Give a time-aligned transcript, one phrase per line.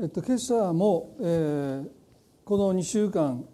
[0.00, 1.88] えっと、今朝も、えー、
[2.44, 3.44] この2週間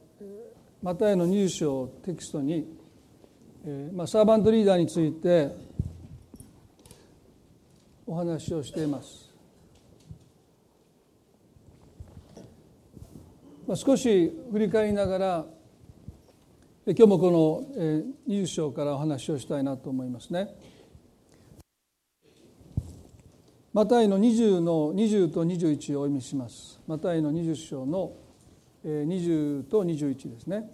[0.82, 2.67] マタイの入賞テキストに、
[3.65, 5.56] えーまあ、サーバントリーダーについて
[8.06, 9.32] お話をしています。
[13.66, 15.46] まあ、少し振り返りながら
[16.84, 20.54] 今日もこの、えー、20章からお話をしたいなと思いますね。
[23.75, 26.80] マタイの20の20と21をお読みします。
[26.86, 28.12] マタイの20章の
[28.84, 30.70] 20と21ですね。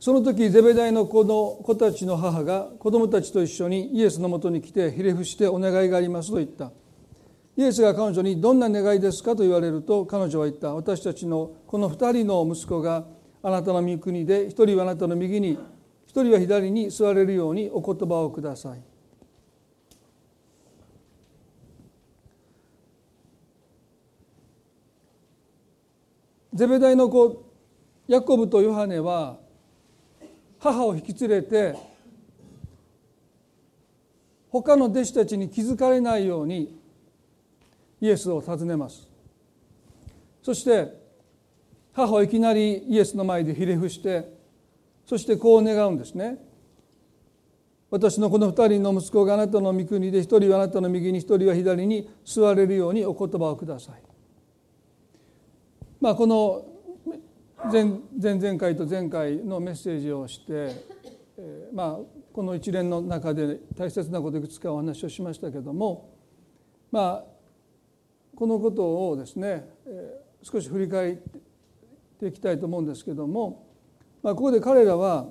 [0.00, 6.72] その時ゼベダイの子の子たちの母が子供たちと一緒にイエスのもとに来てひれ伏してお願いがありますと言った。
[7.58, 13.04] イエスが彼女にどんな願いですかと言われると彼女は言った私たちのこの2人の息子が
[13.42, 15.58] あなたの御国で一人はあなたの右に
[16.06, 18.95] 一人は左に座れるようにお言葉をください。
[26.56, 27.44] ゼベダイの子
[28.08, 29.36] ヤコブとヨハネは
[30.58, 31.76] 母を引き連れて
[34.48, 36.74] 他の弟子たちに気づかれないように
[38.00, 39.06] イエスを訪ねます。
[40.42, 40.94] そして
[41.92, 44.32] 母はいきなりイエスの前でひれ伏して
[45.04, 46.38] そしてこう願うんですね。
[47.90, 54.05] 私のこの二人の息子があなたの御国で一人はあなたの右に一人は左に座れるようにお言葉をください。
[56.00, 56.66] まあ、この
[57.72, 57.84] 前
[58.20, 60.44] 前々回と前回のメッセージをして、
[61.38, 61.98] えー、まあ、
[62.32, 66.12] この一連の中で大切なこといくつかお話をしましたけども、
[66.92, 67.24] まあ、
[68.36, 71.16] このことをですね、えー、少し振り返っ
[72.20, 73.66] ていきたいと思うんですけども、
[74.22, 75.26] まあ、ここで彼らは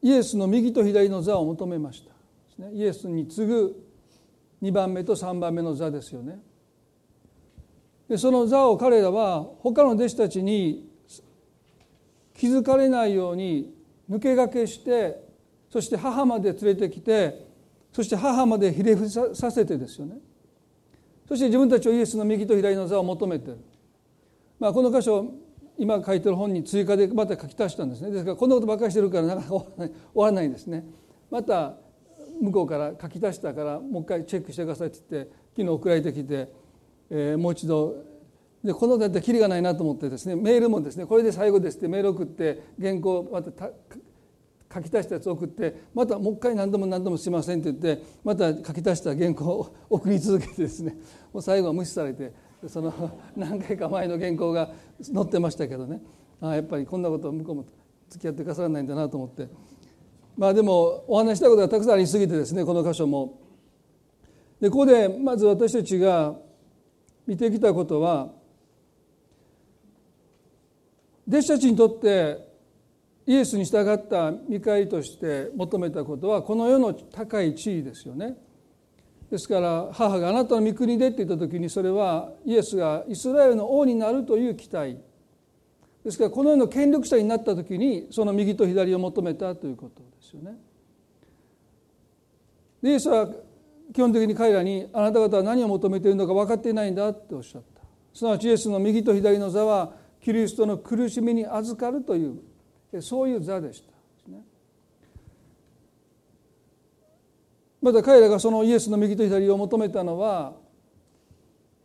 [0.00, 2.14] イエスの右と左の座を求めました。
[2.70, 3.84] イエスに次ぐ
[4.62, 6.38] 2番目と3番目の座ですよね。
[8.08, 10.90] でその座を彼らは他の弟子たちに
[12.34, 13.74] 気づかれないように
[14.10, 15.22] 抜け駆けして
[15.70, 17.46] そして母まで連れてきて
[17.92, 20.16] そして母までひれ伏させてですよね。
[21.28, 23.52] そして自分たちをイエスの右と左の座を求めて。
[23.52, 23.58] る、
[24.58, 25.32] まあ、この箇所
[25.78, 28.10] 今書いてる本に追加でまた書き足したんですね。
[28.10, 30.84] ですからこんなことばっかりしてるからなかなか終わらないんですね。
[31.30, 31.76] また
[32.40, 36.48] 向こうから書き足したからもう一回チェックしてくださいって言って昨日送られてきて
[37.10, 38.14] えー、もう一度。
[38.64, 43.70] でこのだってきりがないなと思ってですねメールもですねこれで最後ですってメール送って原稿また
[44.74, 50.96] 書き足したやつ送ってまたもう一回何度も何度もすいませんって言ってまた書き足した原稿を送り続けてですね
[51.30, 52.32] もう最後は無視されて
[52.66, 54.70] その何回か前の原稿が
[55.02, 56.00] 載ってましたけどね。
[56.40, 57.66] あやっぱりこんなこと向こうも
[58.08, 59.48] 付き合ってくださらないんだなと思って。
[60.36, 63.40] まあでもお話したことがたくさんありすぎてですねこの箇所も。
[64.60, 66.34] でここでまず私たちが
[67.26, 68.30] 見てきたことは
[71.26, 72.54] 弟子たちにとって
[73.26, 78.36] イエスに従った見返りとして求めたことはこの世の高い地位ですよね。
[79.30, 84.98] ですから母があなたの御国でって言った時にそれはイエスがイスラエルの王になるという期待
[86.04, 90.56] ですからこの世の権力者になった時にその右と左を求めたということですよね。
[92.82, 93.26] イエスは
[93.92, 97.82] 基本的に彼らにあなた方は何を求めているのか分かっていないんだっておっしゃった。
[98.12, 103.94] すなわちイエスの右と左の座はキリストの苦しみに預かるというそういう座でした。
[107.82, 110.54] また彼らがそのイエスの右と左を求めたのは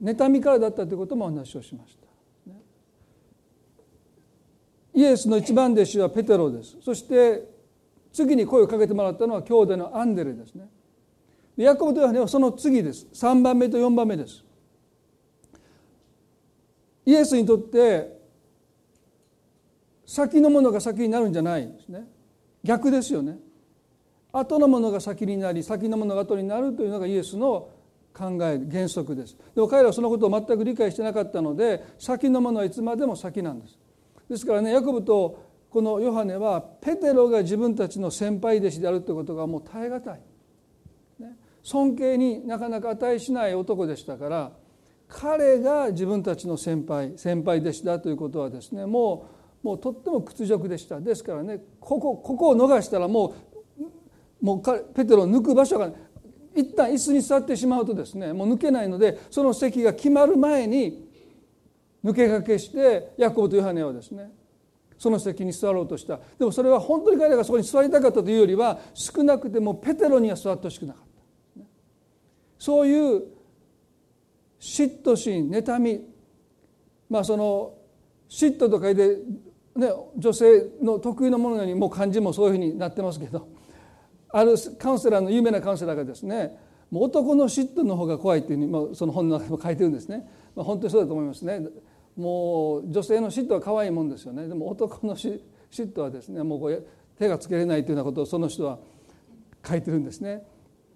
[0.02, 2.08] 妬みからだったということもお話をしました。
[4.94, 6.78] イエスの一番弟子はペテロです。
[6.82, 7.44] そして
[8.14, 10.70] 次に声をかけてもらったのは兄弟のアンデレですね。
[11.64, 13.08] ヤコブとヨハネはその次です。
[13.14, 14.44] 3番目と4番目です。
[17.06, 18.18] イエスにとって
[20.06, 22.08] 先のものが先になるんじゃないんですね。
[22.64, 23.38] 逆ですよね。
[24.31, 27.70] 後のものが先になり先のものが後になるというのがイエスの
[28.14, 29.35] 考え原則です。
[29.53, 33.78] でも彼らはそのことを全く理解してなかったので先のものはいつまでも先なんです。
[34.29, 40.22] ですからねヤコブとこのヨハネはペテロが自分たちの先輩弟子であるということがもう耐え難い。
[41.64, 44.52] 尊敬になかなか値しない男でしたから
[45.08, 49.28] 彼が自分たちの先輩先輩弟子だということはですねも
[49.64, 51.02] うもうとっても屈辱でした。
[51.02, 53.35] ですからねここここを逃したらも
[54.41, 55.91] うもうペテロを抜く場所が
[56.56, 61.06] 一旦椅子に座ってしまうとですねもう抜けないのでその席が決まる前に
[62.03, 64.32] 抜け駆けしてヤコブとヨハネはですね
[64.97, 66.20] その席に座ろうとした。
[66.38, 71.09] でもそれは本当に彼らがそこに座りたかったというよりは少なくてもペテロには座ってほしくなかった。
[72.59, 73.23] そういう
[74.59, 76.02] 嫉妬心妬み
[77.09, 77.73] まあその
[78.29, 79.16] 嫉妬とかで、
[79.76, 83.47] ね、女性の得意なものにもう漢字もそういうふうになってますけど
[84.32, 86.56] あるカウンセラーの有名なカウンセラーがですね
[86.91, 91.61] もう男の嫉妬の方が怖いっていうふうに、まあ、その本の中でも書いてるんですね、まあ、本当にそうだと思いますね。
[92.17, 94.47] もう女性の嫉妬は可愛いもんですよね。
[94.47, 95.40] でも男の嫉
[95.72, 96.85] 妬はですねもうこう
[97.17, 98.79] 手がつけれないというようなことをその人は
[99.66, 100.44] 書いてるんですね。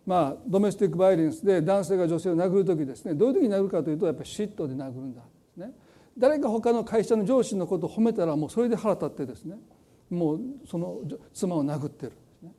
[0.06, 5.22] まあドメスティックバイオレンスで男性が女性を殴る時ですねどういう時に殴るかというとやっぱり嫉妬で殴るんだ
[5.58, 5.72] ね。
[6.18, 9.58] 誰か他の会社の上司のことを褒めたらもうそれで腹立ってですね
[10.10, 11.00] もうその
[11.34, 12.12] 妻を殴ってる
[12.42, 12.52] ね。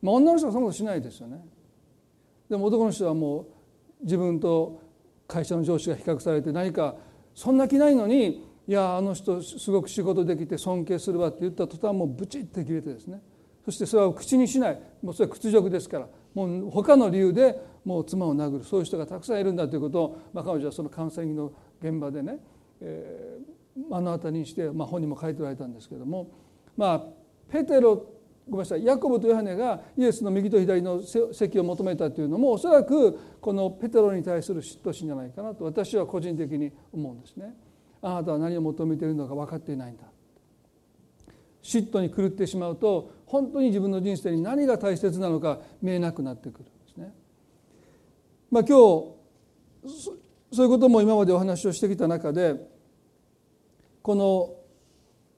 [0.00, 1.44] まあ、女の人はそんなことしないですよね。
[2.48, 3.46] でも男の人はもう
[4.02, 4.80] 自分と
[5.26, 6.94] 会社の上司が比較されて何か
[7.34, 13.20] そんな気ないのにいやあの人すごく仕事できて尊敬するわって言った途端もうブチッて切れてですね
[13.64, 22.38] そしてそれは口にしないもうそれは屈辱ですからもう他の理由でもう妻を殴るそういう人がたくさんいるんだということを、まあ、彼女はそのカウンセリングの現場でね、
[22.82, 26.30] えー、目の当たりにして、まあ、本にも書いておられたんですけども
[26.76, 27.02] まあ
[27.50, 28.12] ペテロ
[28.46, 31.00] ごめんなさいヤコブとヨハネがイエスの右と左の
[31.32, 37.54] 席を求めたというのもおそらくこのペテロに対する嫉妬心じゃないかなと私は個人的に思うんですね。
[38.02, 40.04] あなたは何を求めているのか分かっていないんだ
[41.66, 47.12] 嫉妬に狂ってしまうと本当に自分の人生に何が大切なのか見えなくなってくるんですね。
[48.50, 49.16] まあ、今日
[50.52, 52.54] そういうことも今までお話をしてきた中で
[54.02, 54.54] この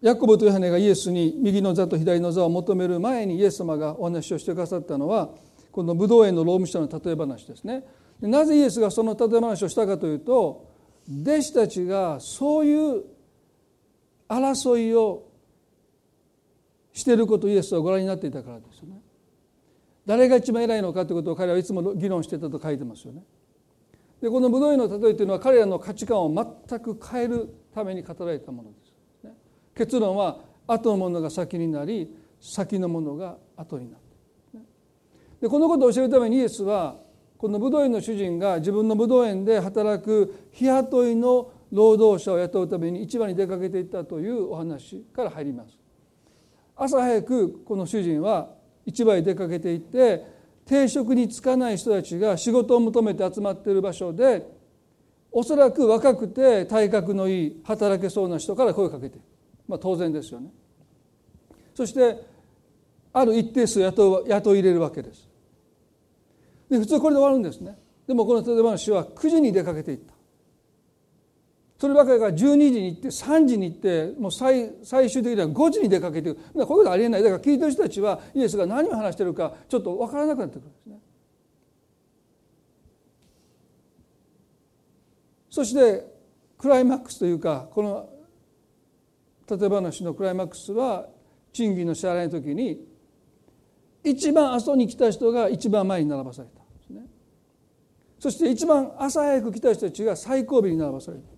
[0.02, 5.30] ヤコブとヨハネがイエスに右の座と左の座を求める前にイエス様がお話をしてくださったのは
[5.72, 7.84] この武道園の労務者の例え話ですね。
[8.20, 10.66] なぜイエスがその例え話をしたかというと
[11.08, 13.04] 弟子たちがそういう
[14.28, 15.27] 争いを
[16.98, 19.00] していることをイエスはご覧になっていたからですよね。
[20.04, 23.22] 誰が一番偉いのかということを彼はいつも議論していたと書いてますよね。
[24.20, 28.92] でこの武道の例えというのは彼らの価値観を全く変えるために語られたものです。
[29.76, 34.62] 結論は後のものが先になり先のものが後になる。
[35.40, 36.96] でこのことを教えるためにイエスは
[37.36, 45.78] この武道園の主人が自分の武道園で働く日雇いの労働者を雇うために市場に出かけていったというお話から入ります
[46.78, 48.50] 朝早くこの主人は
[48.86, 50.24] 市場へ出かけていって
[50.64, 54.46] 定職に就かない人たちが仕事を求めて集まっている場所で
[55.32, 59.18] おそらく若くて体格のいい働けそうな人から声をかけて
[59.66, 60.50] まあ当然ですよね。
[61.74, 62.24] そして
[63.12, 65.28] ある一定数雇雇い入れるわけです。
[66.70, 67.76] で普通これで終わるんですね。
[68.06, 70.14] でもこの例え話は9時に出かけていった。
[71.78, 77.22] そればかりが12時に行って3時に行ってもう最最終的には5時に出かけていくこういうことありえない。
[77.22, 80.98] だから聞いてる人たちはイエスが何を話してるかちょっと分からなくなってくるんですね。
[85.50, 86.04] そして
[86.58, 88.08] クライマックスというかこの
[89.48, 91.06] 例え話のクライマックスは
[91.52, 92.84] 賃金の支払いの時に
[94.02, 96.58] 一番朝に来た人が一番前に並ばされた
[98.18, 101.37] そして一番朝早く来た人たちが最後尾に並ばされた。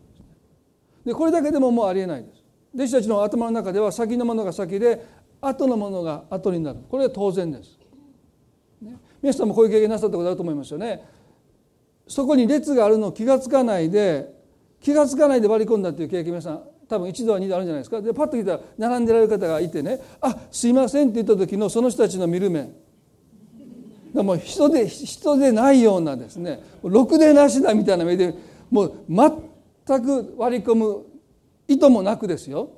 [1.04, 2.44] でこれだけでももうありえないです。
[2.74, 5.04] 弟子たちの頭の中では先のものが先で
[5.40, 6.80] 後のものが後になる。
[6.88, 7.78] これは当然です、
[8.82, 11.04] ね、皆さんもこういう経験なさったことあると思いますよね。
[12.06, 14.34] そこに列があるのを気が付かないで
[14.80, 18.02] 気が付かないで割り込んだっていう経験皆さん多分一度は二度あるんじゃないですか。
[18.02, 22.68] でパッと来たら並んでられる方がいてね「あすいません」って言った時のその人たちの見る目。
[24.12, 26.60] もう人で人でないようなですね。
[26.82, 28.34] ろくでなしだみたいな目で
[28.68, 28.92] もう
[29.90, 31.04] 全く割り込む
[31.66, 32.70] 意図もなくですよ。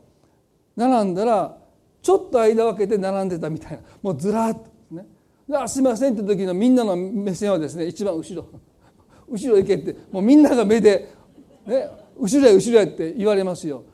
[0.75, 1.59] 並んだら
[2.01, 3.79] ちょっと間分けて並んでたみたいな。
[4.01, 5.07] もうずらっとね。
[5.53, 8.47] あすいませんって時のみんなの目線はですね一番後ろ。
[9.29, 9.95] 後ろ行けって。
[10.11, 11.09] もうみんなが目で、
[11.67, 13.85] ね、後ろへ後ろへって言われますよ。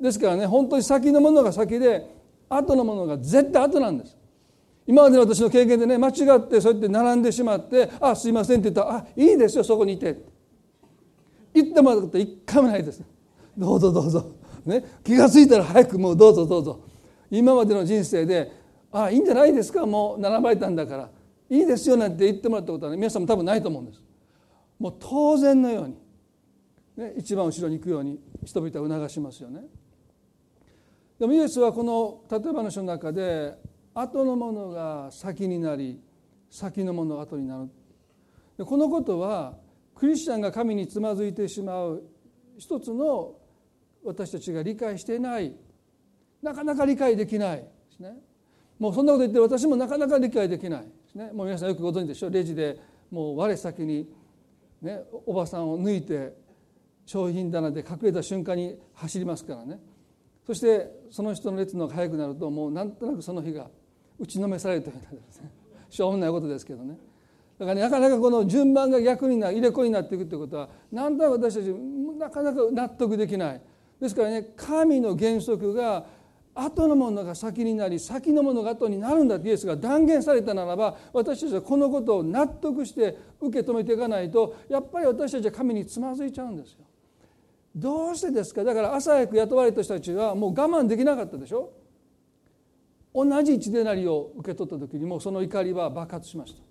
[0.00, 2.06] ですからね本当に先のものが先で
[2.50, 4.16] 後のものが絶対後なんです。
[4.86, 10.35] 今までの私の経験でね間違ってそうやって並んでしまって「あすいません」って言ったら「あいいですよそこにいて」って。
[11.62, 13.02] もらったこと一回もないです
[13.56, 14.32] どうぞどうぞ、
[14.64, 16.80] ね、気が付いたら早くもうどうぞどうぞ。
[17.30, 18.52] 今までの人生で
[18.92, 19.86] 「あいいんじゃないですか？
[19.86, 21.10] もう並ばれたんだから。
[21.48, 24.02] いいですよ」なんて言ってもらったことはね皆さんも多分ないと思うんです。
[24.78, 25.96] もう当然のように、
[26.96, 29.64] ね、一番後ろに行くように人々は促しますよね。
[31.18, 33.58] でもイエスはこの例え話の中で
[33.94, 36.00] 後のものが先になり
[36.50, 37.70] 先のものが後になる。
[38.58, 39.54] でこのことは
[39.96, 42.02] クリスチャンが神につまずいてしまう
[42.58, 43.34] 一つの
[44.04, 45.54] 私たちが理解していない
[46.42, 48.14] なかなか理解できないですね。
[48.78, 51.32] もうそんなこと言って私もなかなか理解できないですね。
[51.32, 52.78] もう皆さんよくご存知でしょレジで
[53.10, 54.06] もう我先に、
[54.82, 56.34] ね、おばさんを抜いて
[57.06, 59.80] 商品棚で隠れた瞬間に走りますからね。
[60.46, 63.68] そしてその人の列のが早くなるともうなんとなくその日が
[64.18, 65.50] 打ちのめされるというようなですね。
[65.88, 66.98] しょうもないことですけどね。
[67.58, 71.66] だから、ね、なかなかこの順番が逆にな入れ子になっていくということはなんとなく私たち
[72.18, 73.60] なかなか納得できない。
[74.00, 76.04] ですからね神の原則が
[76.54, 86.78] 後のものが先になり先のものが後になるんだってイエスが断言されたならば私たちはこのことを納得して受け止めていかないとやっぱり私たちは神につまずいちゃうんですよ。
[87.74, 88.64] どうしてですか？
[88.64, 91.70] だから朝早く雇われた人たちはもう我慢できなかったでしょ？
[93.14, 96.65] 同じ一デナリを受け取った時にもうその怒りは爆発しました。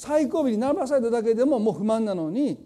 [0.00, 2.58] 最後尾に並ばされただけでももう不満なのに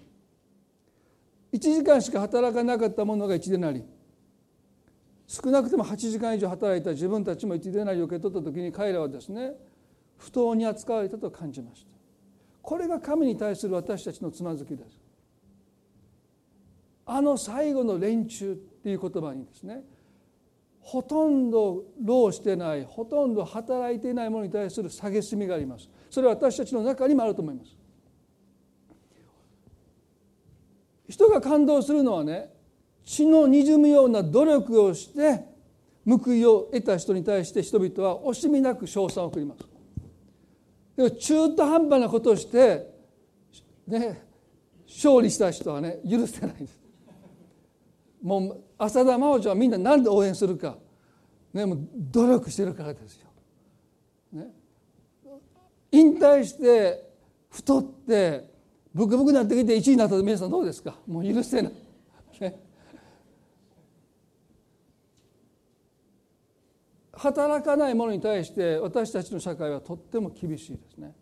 [1.53, 3.83] 1時間しか働かなかったものが1デナリ
[5.27, 9.51] 少なくても8時間以上働いた自分たちも一でなりを受け取った時に彼らはですね
[10.17, 11.89] 不当に扱われたと感じました。
[12.63, 14.97] これが神に対する私たちのつまずきです。
[17.05, 19.83] あの最後の連中っていう言葉にですね
[20.81, 25.91] ほとんど労してないほとんど働いていないものに対する蔑みがあります。
[26.15, 27.77] それは私たちの中にもあると思います
[31.09, 32.51] 人が感動するのはね
[33.05, 35.45] 血のにじむような努力をして
[36.07, 39.65] 報いを得た人に対して人々は惜しみなく称賛を送ります。
[40.97, 42.87] でも中途半端なことをして、
[43.89, 44.23] ね、
[44.87, 46.79] 勝利した人はね許せないです。
[48.23, 50.77] もう浅田真央ちゃんはみんな何で応援するか、
[51.53, 53.24] ね、もう努力してるからですよ。
[55.95, 57.09] 引退して
[57.51, 58.53] 太って
[58.93, 60.99] ブクブクなってきて1位になった皆さんどうですか？
[61.07, 61.73] もう許せない。
[67.13, 71.15] 働かない者に対して私たちの社会はとっても厳しいですね。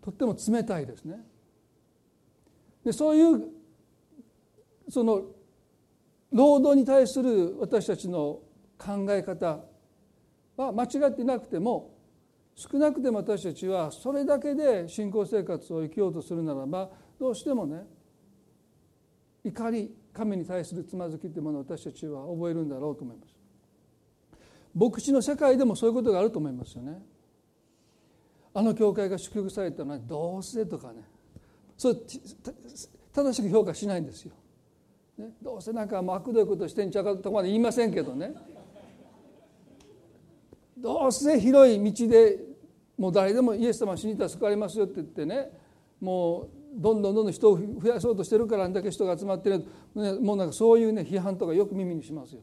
[0.00, 1.22] とっても冷たいですね。
[2.82, 3.48] でそういう
[4.88, 5.22] その
[6.32, 8.40] 労働に対する私たちの
[8.78, 9.60] 考え方
[10.56, 11.91] は間違ってなくても
[12.54, 17.86] 少なくても私たちはそれだけで信仰生活を生きようとするならばどうしてもね
[19.44, 23.34] 怒り神に対するつまずきというものを私たちは覚えるんだろうと思います。
[24.74, 27.02] 牧師の社会でもそういうことがあると思いますよね。
[28.54, 31.02] あの教会が祝福されたのはどうせとかね
[31.76, 31.94] それ
[33.14, 34.32] 正しく評価しないんですよ。
[35.18, 38.34] ね、どうせなんかもう悪どいことしてんちゃうかとまで言いませんけどね
[40.82, 42.38] どうせ広い道で
[42.98, 45.50] もう誰でもイエス様死にたら救われますよって言ってね
[46.00, 49.64] もうどんどんどんどん人を増やそうとしてるからあんだけ人が集まってる、
[50.22, 52.40] もうなんかそういうね批判とかよく耳にしますよ。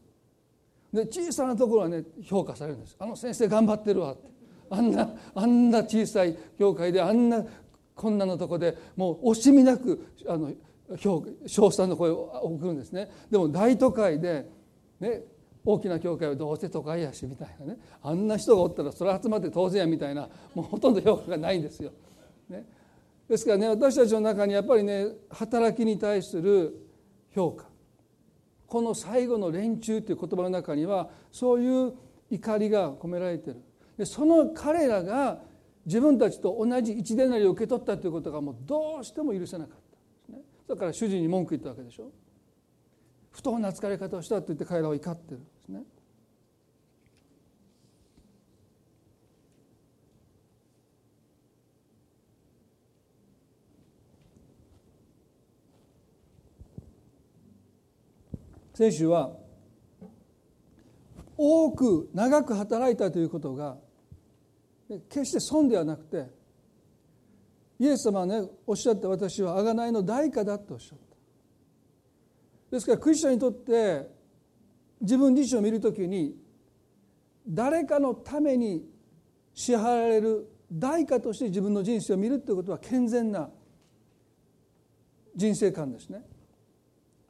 [0.92, 2.96] で小さなところはね評価されるんです。
[2.98, 4.30] あの先生頑張ってるわって。
[4.70, 7.44] あんなあんな小さい教会であんな
[7.96, 10.52] こんなのとこでもう惜しみなくあの
[10.96, 13.10] 称賛の声を送るんですね。
[13.30, 14.48] でも大都会で、
[15.00, 15.24] ね、
[15.64, 17.78] 大きな教会はどうせ都会やしみたいなね。
[18.02, 21.92] あんな人がおったらそれ集まって当然やみたいなもうほとんど評価がないんですよ。
[22.48, 22.64] ね、
[23.28, 26.86] ですからね私たちの中にやっぱりね働きに対する
[27.34, 27.66] 評価。
[28.66, 31.92] この最後の連中という言葉の中にはそういう
[32.30, 33.56] 怒りが込められてる。
[33.98, 35.42] でその彼らが
[35.84, 39.78] 自分たちと同じ一伝なりを受け取ったということがもうどうしても許せなかっ
[40.28, 40.32] た。
[40.32, 42.10] ね、だから主人に文句言ったわけでしょ。
[43.30, 45.82] 不当な扱われ方をしたと言って彼らは怒ってるんですね。
[58.80, 59.30] 聖書は
[61.36, 63.76] 多く長く働いたということが
[65.10, 66.30] 決して損ではなくて
[67.78, 71.09] イエス様はねおっしゃった私は贖いの代価だとおっしゃった。
[72.70, 74.08] ですからクリスチャンにとって
[75.00, 76.36] 自分自身を見るときに
[77.48, 78.84] 誰かのために
[79.54, 83.48] 支払われる代価として自分の人生を見るということは健全な
[85.34, 86.22] 人生観ですね。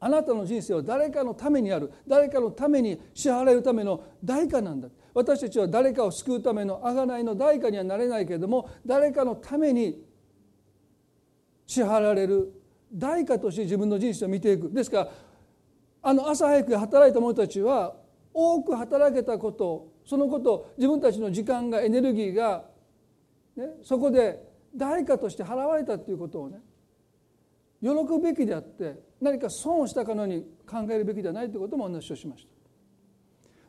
[0.02, 1.92] あなたの人生は誰かのためにある。
[2.06, 4.88] 誰かのために支払えるための代価なんだ。
[5.12, 10.02] 私たちは誰かを救うための贖いの代価にはなれないけれども誰かのために
[11.66, 12.52] 支払われる
[12.92, 14.70] 代価として自分の人生を見ていく。
[14.70, 15.10] ですから
[16.02, 17.94] あの朝早く働いた者たちは
[18.32, 22.64] 多く働けたことそのこと自分たちの時間がエネルギーが、
[23.56, 24.40] ね、そこで
[24.74, 26.60] 代価として払われたということをね
[27.82, 32.60] 喜ぶべきであって何か損をしたかのように考えるべきではないということもお話をしました。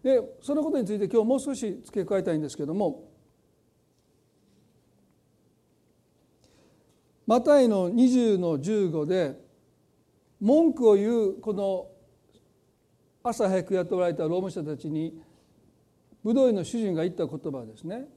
[0.04, 3.12] でそのことについて今日もう少し付け加えたいんですけども
[7.28, 9.40] マタイの20の15で
[10.40, 11.91] 文句を言うこの
[13.24, 15.22] 朝早く雇われた労務者たちに
[16.24, 18.08] 武道院の主人が言った言葉ですね。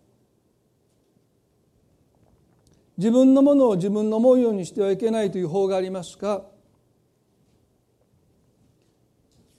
[2.97, 6.45] 自分のものを自分の思うようにしてはいけないという法がありますか？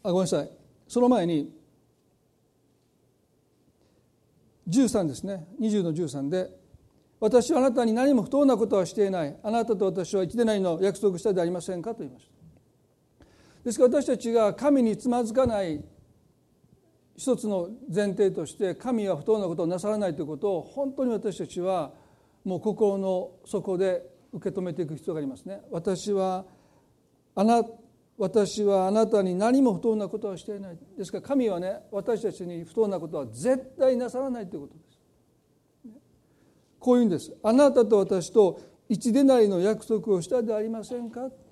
[0.04, 0.52] あごめんなさい。
[0.88, 1.52] その前に
[4.70, 5.48] 13ですね。
[5.60, 6.50] 20の13で
[7.20, 9.36] 「私はあなたに何も不当なことはしていない。
[9.44, 12.35] あなたと私は一でないの約束したでありませんか?」と言いました。
[13.66, 15.84] ですから私たちが神につまずかない
[17.18, 21.92] 一つの前提として神は不当なことをなさらないということを本当に私たちは
[22.44, 25.62] もう心の底で受け止めていく必要がありますね。
[25.72, 26.46] 私は
[27.34, 27.64] あな
[28.18, 35.00] 私はあなたに何も不当なことはしていないですから神はね私たちに不当なことは絶対なさらないということです。
[36.80, 37.36] こういうんです。
[37.42, 41.46] あなたと私と一でなりの約束をしたでありませんかって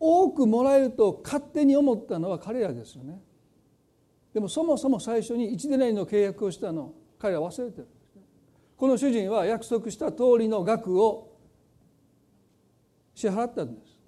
[0.00, 3.20] 多くもらえると勝手に思ったのは彼らですよね。
[4.32, 7.88] でもそもそも最初に一でなりの契約をしたの彼ら忘れてる。
[8.76, 11.36] この主人は約束した通りの額を
[13.14, 14.00] 支払ったんです。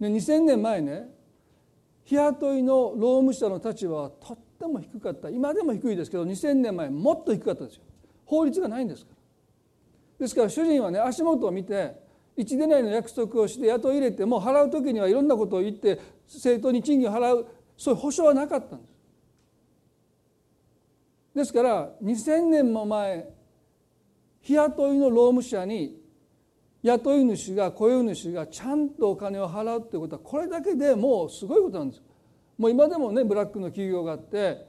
[0.00, 1.08] で2000年前ね
[2.04, 5.30] 日雇いの労務者の立場はとっても低かった。
[5.30, 7.82] 今でも低いですけど2000年前もっと低かったですよ。
[8.24, 9.18] 法律がないんですから。
[10.18, 12.07] ですから主人はね足元を見て
[12.38, 18.94] 1年内の約束をして雇い入れても払う時にはいろんなことを言って正当に賃金を払うそういう保証はなかったんです。
[21.34, 23.28] ですから2000年も前
[24.42, 26.00] 日雇いの労務者に
[26.82, 32.02] 雇い主が雇用主がちゃんとお金を払うってことはこれだけでもうすごいことなんです
[32.56, 34.66] もう今でもねブラックの企業があって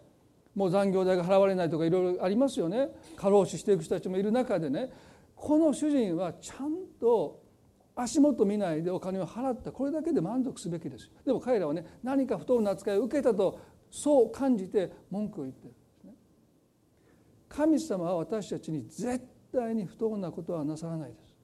[0.56, 4.92] もう残業代が払われないとかいろいろありますよね過労死していく人たちもいる中でね
[5.36, 7.39] この主人はちゃんと
[8.02, 9.74] 足元見ないでお金を払った。
[9.74, 13.60] これだけで満足すべきですでも彼らはね何か不当な扱いを受けたと
[13.92, 16.14] そう感じて文句を言ってるんですね。
[17.50, 21.36] 神様は私たちに絶対に不当なことはなさらないです、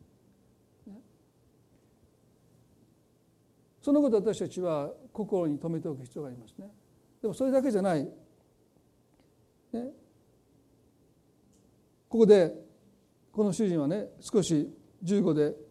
[3.82, 6.70] そのこと私たちは心に留めておく必要がありますね。
[7.22, 8.12] でもそれだけじゃない、ね、
[12.08, 12.54] ここで
[13.32, 14.72] この主人はね少し
[15.04, 15.65] 15で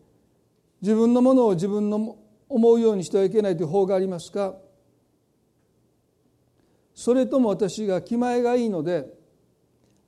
[0.85, 4.55] 自分のものを自分の思うようにしてはいけないという法がありますか？
[6.95, 9.07] それとも私が気前がいいので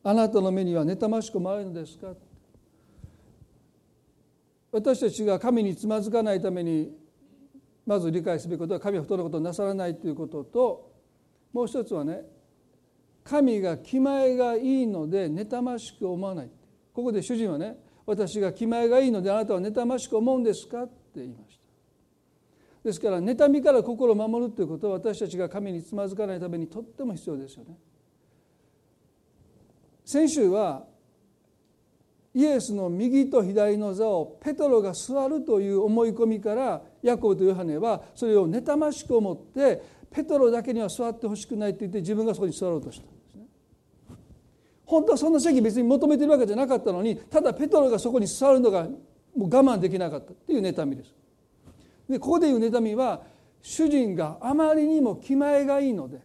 [0.04, 2.12] あなたの目には妬ましくもあるのですか？
[4.70, 6.90] 私たちが神につまずかないために
[7.86, 10.92] まず理解すべきことは神は不当なことをなさらないということと
[11.54, 12.20] もう一つはね
[13.24, 16.50] 神が気前がいいので妬ましく思わない。
[16.92, 21.66] ここで主人はね私が気前がいいのであなたは妬ましく思うんですか?」って言いました。
[22.84, 27.76] ですから妬みから心を守るということは私たちが神につまずかないためにとっても必要ですよね。
[30.04, 30.86] 先週は
[32.32, 43.15] イエスの右と左の座をペトロが座るという思い込みからヤコブとヨハネはそれを妬ましく思ってペトロだけには座ってほしくないと言って自分がそこに座ろうとした。
[44.86, 48.94] 本当はそんな席別に求めてるわけじゃなかったのにただペトロがそこに座るのがも
[49.36, 51.12] う我慢できなかったっていう妬みです。
[52.08, 53.22] でここでいう妬みは
[53.60, 56.20] 主人があまりにも気前がいいので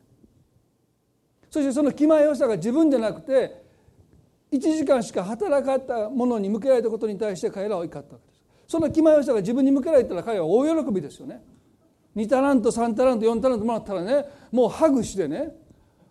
[1.50, 3.64] そしてその気前よさが自分じゃなくて
[4.52, 8.44] 1時間しか働かったものに向けられたことに対して彼らは怒ったわけです。
[8.68, 11.42] その気前よさが自分に向けられたら彼は大喜びですよね。
[12.16, 15.50] 2タラント3タラント4タラントもらったらねもうハグしてね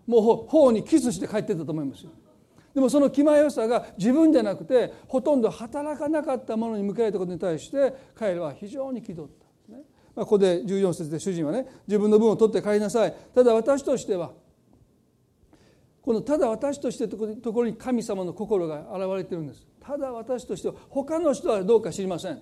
[0.06, 2.10] もう頬にキスして帰ってたと思いますよ。
[2.74, 9.46] でもその気前よさが自分じゃなくてほとんど働かなかったものに向けられたことに対して彼らは非常に気取った。
[9.46, 9.78] んですね。
[10.14, 13.14] まあ、ここで14節で主人はね自分の分を取って帰りなさい。
[13.34, 14.32] ただ私としては
[16.02, 17.16] このただ私としてと
[17.52, 19.66] ころに神様の心が現れてるんです。
[19.80, 22.40] ただ私としては他の人はどうか知りません。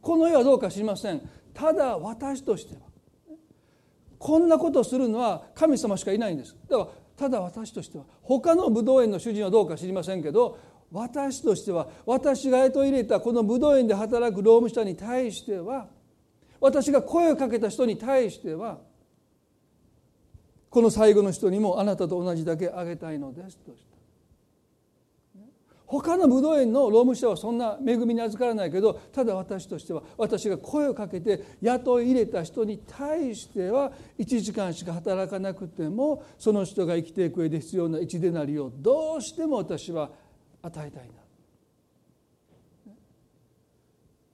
[0.00, 1.22] この世はどうか知りません。
[1.54, 2.82] ただ私としては。
[4.18, 6.56] こんなことをするのは神様しかいないんです。
[6.68, 10.58] だからただ私としては他のブドウ園の主人はどうか知りませんけど
[10.90, 15.88] 私としては私がと入れたこのブドウ園で働く労務者に対しては
[16.60, 18.78] 私が声をかけた人に対しては
[20.70, 23.93] この最後の人にもあなたと同じだけあげたいのですとして。
[25.86, 40.10] 他の武道園の労務者はそんな恵みに預からないけどただ私としては私が声をかけて雇い入れた人に対しては1時間しか働かなくてもその人が生きていく上で必要な一でなりをどうしても私は
[40.62, 41.24] 与えたいな。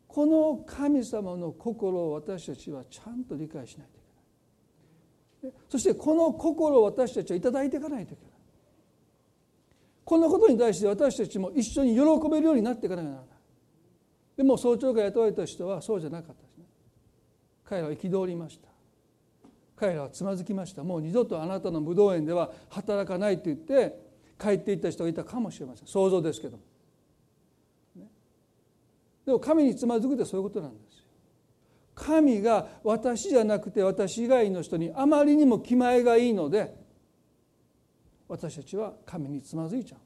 [0.07, 4.03] この神様の心を私たちはちゃんと理解しないとい
[5.41, 5.55] けない。
[5.69, 8.30] そしてこの心を私たちは頂いていかないといけない。
[10.05, 13.29] このことに対して私たちも一緒に喜べるようになっていかなきゃならない。
[14.37, 16.43] でも早朝から雇われた人はそうじゃなかった。
[16.43, 16.65] ですね
[17.65, 18.69] 彼らは憤りました。
[19.77, 20.83] 彼らはつまずきました。
[20.83, 23.99] もう二度とあなたの武道園では働かないと言って
[24.39, 25.87] 帰っていった人がいたかもしれません。
[25.87, 26.63] 想像ですけども。
[29.27, 31.05] でも神につまずくってそういうことなんですよ。
[31.95, 36.75] 神が私じゃなくて私以外の人にあまりにも気前がいいので
[38.31, 40.01] 私たちは神につまずいちゃう。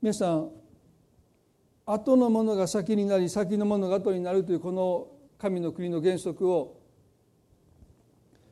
[0.00, 0.50] 皆さん
[1.84, 6.80] 後のものが先になり先のものが後になるというこの神の国の原則を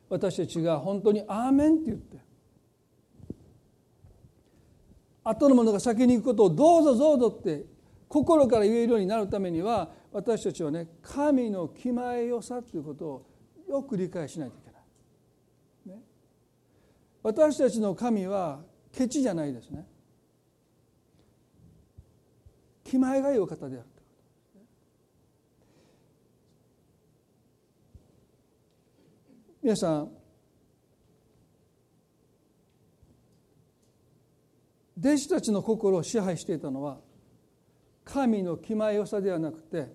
[0.09, 2.17] 私たちが本当に「アーメン」って言って
[5.23, 7.65] 後のものが先に行くことをどうぞどうぞって
[8.09, 13.25] 心から言えるようになるためには私たちはね神の気前よさということを
[13.69, 14.60] よく理解しないと。
[17.23, 19.85] 私たちの神はケチじゃないですね。
[22.83, 24.05] 気前がいいお方であるとい。
[29.63, 30.11] 皆さん
[34.99, 36.99] 弟子たちの心を支配していたのは
[38.03, 39.87] 神の気前よさではなくて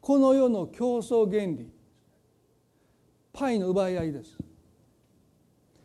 [0.00, 1.70] この世の競争原理
[3.32, 4.36] パイの奪い合いです、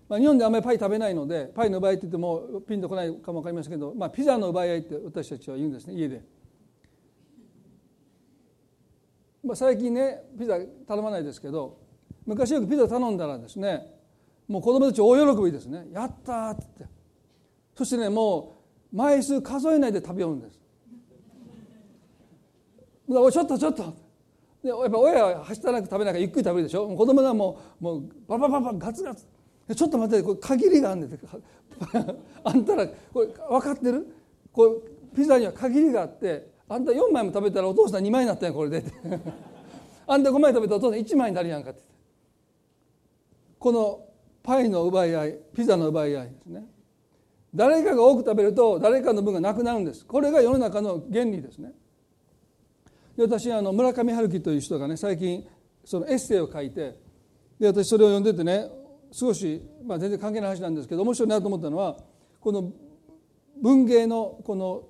[0.10, 6.24] まあ、日本であんまりパイ食べないのでパイの奪い合いって言ってもピンとこないかも分かりませんけど、まあ、ピザの奪い合いって私たちは言うんですね家で、
[9.44, 11.78] まあ、最近ねピザ頼まないですけど
[12.26, 13.86] 昔よくピザ頼んだらですね
[14.48, 17.00] もう子供たち大喜びですね「やったー!」って言って。
[17.80, 18.58] そしてねも
[18.92, 20.60] う枚数数えないで食べようんです。
[23.08, 23.94] ちょっとちょっと。
[24.62, 26.94] でやっぱ親は走ったなく食べないからゆっくり食べるでしょ。
[26.94, 29.26] 子供はもうもうババババガツガツ。
[29.76, 31.20] ちょっと待ってこれ限りがあるんねん。
[32.44, 34.08] あんたらこれ分かってる？
[34.52, 34.72] これ
[35.16, 38.84] ピザには限りがあってあんた4枚も食べたらお父さん2枚になったんこれで。
[40.08, 41.82] あんた5枚食べたらお父さん1枚になるやんかって。
[43.60, 44.06] この
[44.42, 46.66] パイの奪い合いピザの奪い合いですね。
[47.54, 50.06] 誰かが多く食べると誰かの分がなくなるんです。
[50.06, 51.74] これが世の中の原理ですね。
[53.18, 55.46] で私あの村上春樹という人がね最近
[55.84, 56.96] そのエッセイを書いて
[57.60, 58.70] で私それを読んでてね
[59.12, 61.98] 少し、まあ、全然関係ない話なんですけど面白いなと思ったのは
[62.40, 62.72] この
[63.62, 64.84] 文芸のこの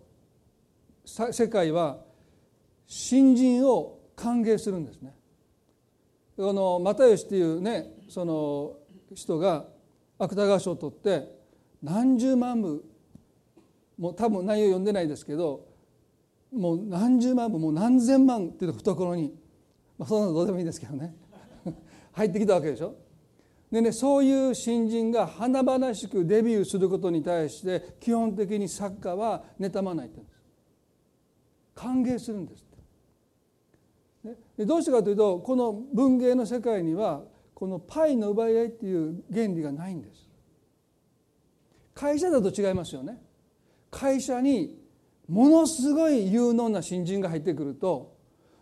[1.05, 1.97] 世界は
[2.85, 5.15] 新人を歓迎するんですね。
[6.35, 8.77] この又吉っていうねその
[9.13, 9.65] 人が
[10.17, 11.27] 芥川賞を取って
[11.81, 12.83] 何十万部
[13.97, 15.65] もう多分内容読んでないですけど
[16.53, 19.33] もう何十万部もう何千万っていう懐に、
[19.97, 21.13] まあ、そんなのどうでもいいですけどね
[22.13, 22.95] 入ってきたわけでしょ。
[23.71, 30.39] でねそういう新人が華々しくデビューすることに対して基本的に作家は妬まないってんです。
[31.75, 32.65] 歓迎するんです
[34.25, 34.37] って。
[34.57, 37.21] でどうしてかというとこの文芸の世界には
[37.53, 40.27] このパイの奪い合いっていう原理がないんです。
[41.93, 43.17] 会社だと違いますよね
[43.91, 44.79] 会社に
[45.27, 48.17] ものすごい有能な新人が入ってくると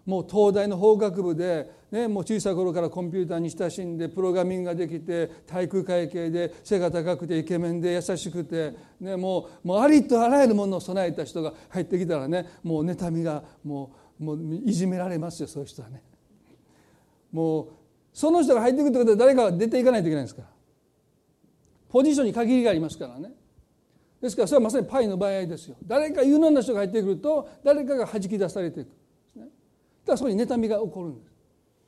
[0.08, 16.04] もう東大の法学部で、ね、もう小さい頃からコンピューターに親しんでプログラミングができて体育会系で背が高くてイケメンで優しくて、ね、もうもうありとあらゆるものを備えた人が入ってきたらねもう妬みがもうもういじめられますよそういう人はね。
[17.32, 17.68] もう
[18.12, 20.48] その人が入ってくるってことは誰かが出ていかないといけないんですから。
[21.88, 23.32] ポジションに限りがありますからね。
[24.22, 25.78] ですからそれはまさにパイの場合ですよ。
[25.86, 28.88] 誰か有能な人が入ってくると誰かが弾き出されていく。
[28.88, 31.37] だからそこに妬みが起こるんです。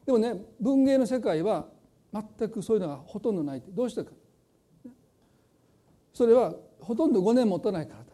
[0.09, 1.67] でもね文芸の世界は
[2.11, 4.09] 全くそういうのがほとんどないどうしてか。
[6.11, 8.05] それはほとんど5年持たないからだ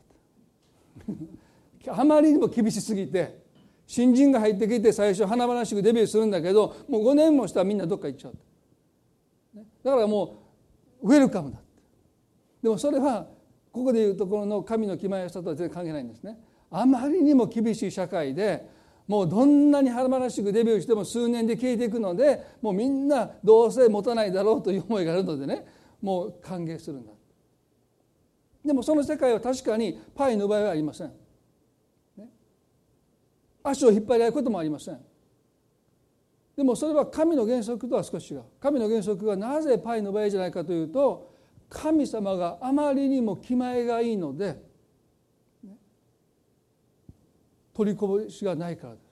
[1.14, 1.90] って。
[1.98, 3.40] あまりにも厳しすぎて
[3.88, 8.36] 新人が入ってきて最初華々しくデビューするんだけどもう5年もしたらみんなどっか行っちゃう
[9.82, 10.36] だからも
[11.02, 11.68] うウェルカムだって。
[12.64, 13.26] でもそれは
[13.72, 16.38] ここでいうところの神の気前よさとは全然関係ないんですね。
[16.70, 18.75] あまりにも厳しい社会で
[19.08, 25.66] もうどんなに華々しくデビューしても数年で消えていくのでもうみんなどうせ持たないだろうという思いがあるのでね
[26.02, 27.12] もう歓迎するんだ。
[28.64, 31.12] でもその世界は確かにパイの場合はありません、
[32.18, 32.28] ね、
[33.64, 35.00] 足を引っ張り合うこともありません。
[36.58, 38.44] でもそれは神の原則とは少し違う。
[38.60, 41.32] 神の原則はなぜパイの場合じゃないかというと
[41.70, 44.60] 神様があまりにも気前がいいので
[47.76, 49.06] 取りこぼしがないからです。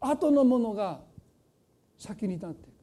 [0.00, 1.00] 後のものが
[1.98, 2.76] 先になっていく。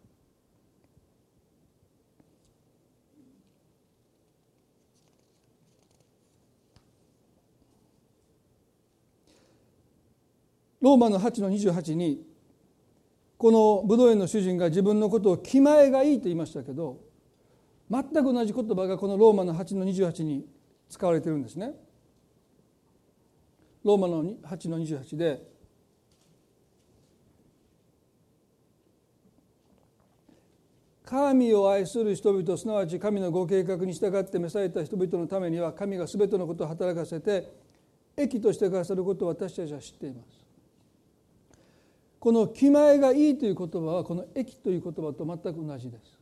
[10.81, 12.27] ローマの8の28に
[13.37, 16.99] この武道園の主人が自分のことを気前がいいと言いましたけど
[17.89, 20.45] 全く同じ言葉がこのローマの8の28に
[20.89, 21.73] 使われてるんですね。
[23.83, 25.53] ローマの8の28で
[31.05, 37.51] 神を愛する人々すなわち神のご計画に従って召された人々のためには神が全てのことを働かせて
[38.15, 40.43] 益としてくださることを私たちは知っています。
[42.19, 46.19] この「気前がいい」という言葉はこの「益」という言葉と全く同じです。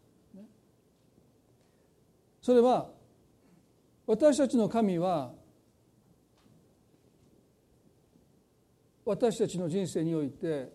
[2.41, 2.89] それは
[4.07, 5.31] 私たちの神は
[9.05, 10.71] 私たちの人生において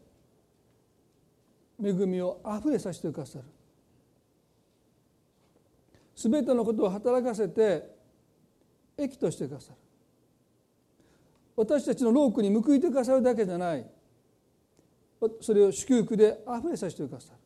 [1.83, 3.45] 恵みをあふれさせてくださる。
[6.15, 7.95] すべてのことを働かせて
[8.97, 9.77] 益としてくださる。
[11.57, 13.87] 私たちの労苦に報いてくださるだけじゃない。
[15.41, 17.39] それを祝福であふれさせてくださる。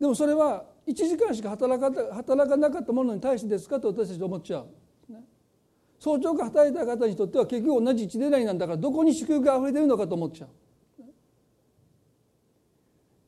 [0.00, 4.68] でもそれは1時間しか働か働かなかったものに対してですかと私たちは思っちゃう。
[5.98, 10.48] 早朝から働いた方にとっては結局同じ一狙いなんだからどこに祝福があふれてるのかと思っちゃう。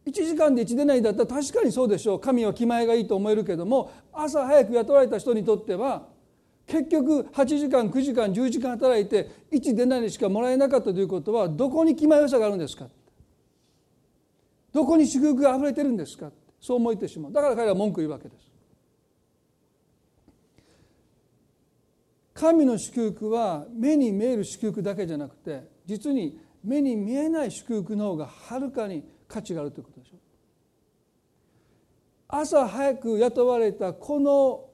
[0.07, 2.21] 1時間で1出ないだったら確かにそうでしょう。
[2.21, 6.07] 神は気前がいいと思えるけども朝早く雇われた人にとっては
[6.67, 12.87] 結局8時間9時間10時間働いて1出ないしかもらえなかったということはどこに気前よさがあるんですか？
[14.73, 16.31] どこに祝福があふれてるんですか？
[16.61, 17.33] そう思えてしまう。
[17.33, 18.50] だから彼は文句言うわけです。
[22.41, 30.17] 神の祝福は目に見える祝福だけじゃなくて実に目に見えない祝福の方がはるかに価値があるということでしょ。
[30.17, 30.19] う
[32.29, 34.71] 朝早く雇われたこの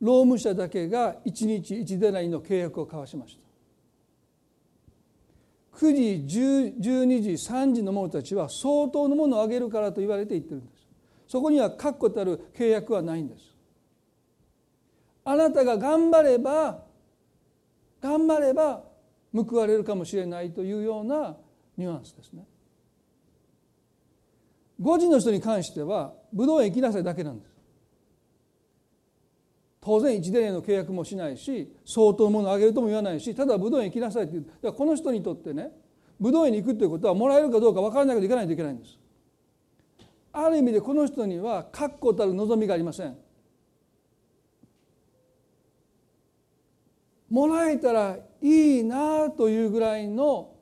[0.00, 3.38] 労務者だけが1日1デナリの契約を交わしまし
[5.72, 5.78] た。
[5.78, 10.84] 9時10 12時3時の者たちは相当のものをあげるからと言われて言ってるんです。
[11.28, 13.55] そこには確固たる契約はないんです。
[15.28, 16.84] あなたが頑張れば
[18.00, 18.84] 頑張れば
[19.34, 21.36] 報われるかもしれないというような
[21.76, 22.46] ニュアンスですね。
[24.80, 27.50] 5時の人に関しては武道園行きなさいだけなんです。
[29.80, 35.70] 当然一年の契約もしないし相当ものあげるとも言わないしただ武道園行きなさいっていうだからこの人にとってね
[36.20, 38.96] 武道園に行くということはもらえるかどうか分からないけど行かないといけないんです。
[40.32, 43.25] ある意味でこの人には確固たる望みがありません。
[47.28, 50.54] もらえたらいいなというぐらいの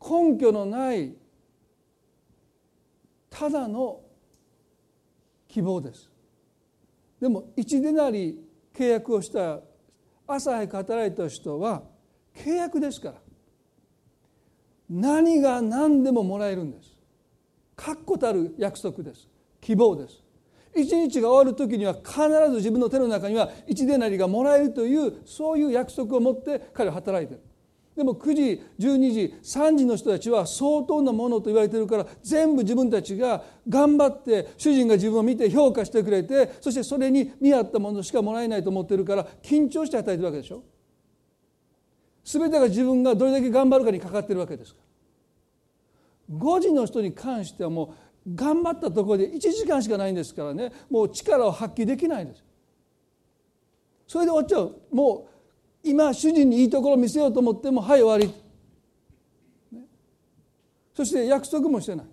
[0.00, 1.14] 根拠のない
[3.28, 4.00] ただの
[5.46, 6.10] 希望です。
[7.20, 8.38] でも一でなり
[8.74, 9.60] 契約をした
[10.26, 11.82] 朝早く働いた人は
[12.34, 13.14] 契約ですから。
[14.88, 16.96] 何が何でももらえるんです。
[17.76, 19.28] 確固たる約束です。
[19.60, 20.22] 希望です。
[20.80, 27.40] 一日が終わる時には必ず自分の手の中には一でなりがもらえるというそういう約束を持って彼は働いてる。
[27.96, 40.62] でも9時12時3時の人たちは相当なものと言われてるから全部自分たちが頑張って主人が自分を見て評価してくれてそしてそれに見合ったものしかもらえないと思ってるから緊張して働いてるわけでしょ？
[42.24, 44.80] 全てが自分がどれだけ頑張るかにかかってるわけですか
[46.30, 47.88] ら5時の人に関してはもう
[48.26, 50.72] 頑張ったところで1時間しかないんですからね。
[50.90, 52.44] もう力を発揮できないです。
[54.06, 54.94] それで終わっちゃう。
[54.94, 55.28] も
[55.84, 58.32] う今主人にいいところを見せようと思ってもはい終わ
[59.72, 59.84] り、ね、
[60.94, 62.06] そして約束もしてない。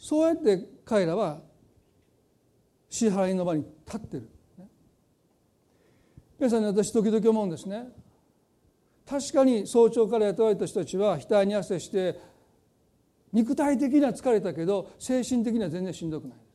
[0.00, 1.40] そうやって彼らは
[2.90, 4.68] 支払いの場に立ってる、ね、
[6.38, 7.88] 皆さんに私時々思うんですね。
[9.08, 12.18] 確かに早朝から雇われた人たちは額に汗して
[13.34, 16.54] 肉体的には疲れたけど精神的には全然しんどくないです。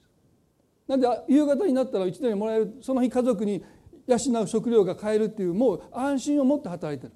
[0.88, 3.64] なんで夕方になったら一年にもらえるその日家族に
[4.08, 7.14] 養う食料が買えるっていうもう安心を持って働いてる。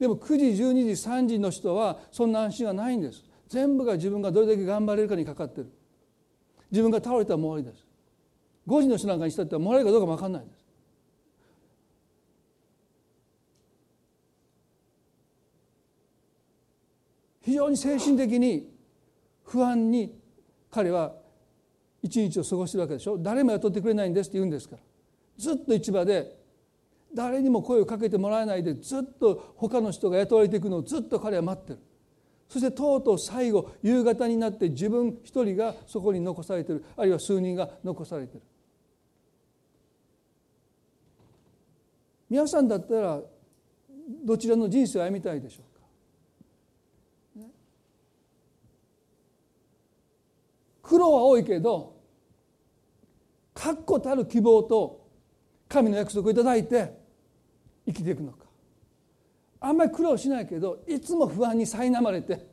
[0.00, 3.22] でも9時12時3時の人はそんな安心はないんです。
[3.48, 5.70] 全部が自分がどれだけ頑張れるかにかかってる。
[6.70, 7.86] 自分が倒れたらもう終わりです。
[8.66, 10.61] 5時の人なんかにしたってもらえるかどうかも分かんないです。
[17.42, 18.72] 非常に精神的に
[19.44, 20.18] 不安に
[20.70, 21.12] 彼は
[22.02, 23.18] 一日を過ごしてるわけでしょ。
[23.18, 24.82] 誰も雇ってくれないんですって言うんですから。
[25.36, 26.40] ずっと市場で
[27.14, 31.78] 誰にも声をかけてもらえないでずっと他の人が雇われていくのをずっと彼は待ってる。
[32.48, 36.84] そしてとうとう最後夕方になって自分一人がそこに残されてる。
[36.96, 38.42] あるいは数人が残されてる。
[42.28, 43.20] 皆さんだったら
[44.24, 45.64] どちらの人生を歩みたいでしょう
[50.81, 51.96] か、苦労は多いけど
[53.54, 55.08] 確固たる希望と
[55.66, 56.94] 神の約束をいただいて
[57.86, 58.44] 生きていくのか。
[59.58, 62.46] あんまり苦労しないけどいつも不安に苛まれて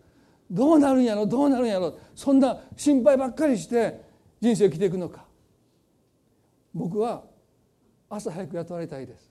[0.50, 4.00] どうなるんやろどうなるんやろそんな心配ばっかりして
[4.40, 5.26] 人生を生きていくのか。
[6.74, 7.24] 僕は
[8.10, 9.30] 朝早く雇われたいです。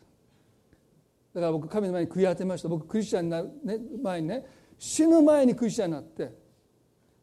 [1.33, 2.69] だから僕神の前に悔い当てました。
[2.69, 4.45] 僕クリスチャンになる、ね、前にね
[4.79, 6.31] 死ぬ前にクリスチャンになって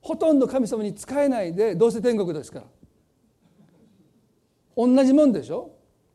[0.05, 2.65] ほとんど神様に仕えないでどうせ天国ですから。
[4.77, 5.71] 同じもんでしょ？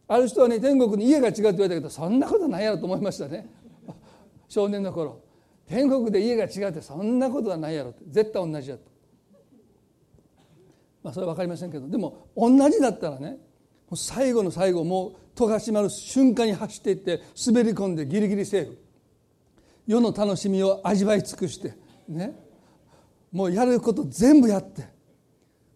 [0.06, 3.50] ある人はね天国に家が違うって言われたけどそんなことないやろと思いましたね。
[4.48, 5.20] 少年の頃。
[5.66, 8.04] 天国で家が違うってそんなことはないやろって。
[8.08, 8.82] 絶対同じやと。
[11.02, 11.88] まあそれは分かりませんけど。
[11.88, 13.38] でも同じだったらねも
[13.94, 18.78] う最後の最後もう戸が閉まる瞬間に走っていって滑り込んでギリギリセーフ。
[19.88, 21.74] 世の楽しみを味わい尽くして
[22.08, 22.49] ね。
[23.32, 24.88] もうやること全部やって。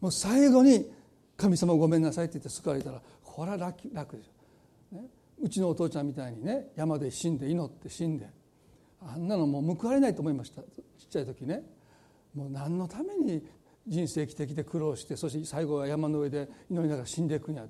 [0.01, 0.91] もう最後に
[1.37, 5.09] 「神様ごめんなさい」って言って救われたらこれは楽楽ですよ、ね、
[5.41, 8.29] うちのお父ちゃんみたいにね山で死んで祈って死んで。
[9.07, 10.63] あんなのもう報われないと思いました。
[10.63, 10.69] ちっ
[11.11, 11.63] ちゃい時ね。
[12.35, 13.47] もう何のために
[13.87, 17.67] 人生生きてきて苦労してそして最後は山の上で祈りながら死んでいくんや。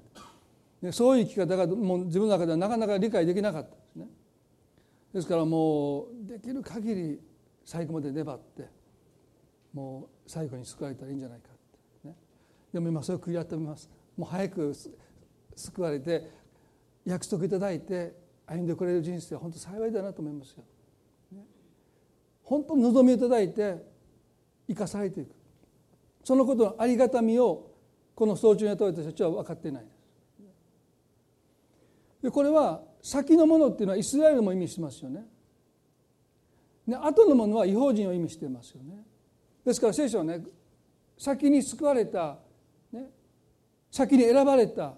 [0.80, 4.08] でそういう生き方がもう自分の中ではなかなか理解できなかったですね。
[5.12, 7.20] ですからもうできる限り
[7.64, 8.68] 最後まで粘って
[9.74, 12.14] もう最後に救われたらいいんじゃないかって、ね、
[12.72, 14.72] でも今それを悔い改めますもう早く
[15.56, 16.30] 救われて
[17.04, 18.14] 約束いただいて
[18.46, 20.64] 歩んでくれる人生は本当幸いだなと思いますよ。
[21.32, 21.42] ね、
[22.42, 23.76] 本当に望みいただいて
[24.68, 25.30] 生かされていく
[26.22, 27.70] そのことのありがたみを
[28.14, 29.84] この早朝に雇われた人たちは分かっていない
[32.22, 35.26] でこれは先のものっていうのはイスラエルも意味してますよね。
[36.88, 39.04] で後のものは違法人を意味してますよね。
[39.64, 40.40] ですから聖書はね
[41.18, 42.38] 先に救われた、
[42.92, 43.04] ね、
[43.90, 44.94] 先に選ばれた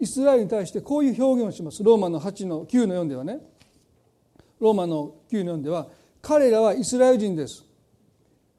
[0.00, 1.82] イスラエルに対してこういう表現をします。
[1.82, 3.38] ローマの8の9の4ではね。
[4.60, 5.88] ローマの9の4では
[6.20, 7.64] 彼らはイスラエル人です。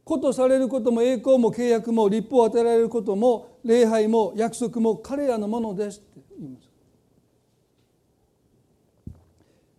[0.04, 6.70] ことされることも栄光も契約も立法を与えられることも礼拝も約束も彼らのものですって言います。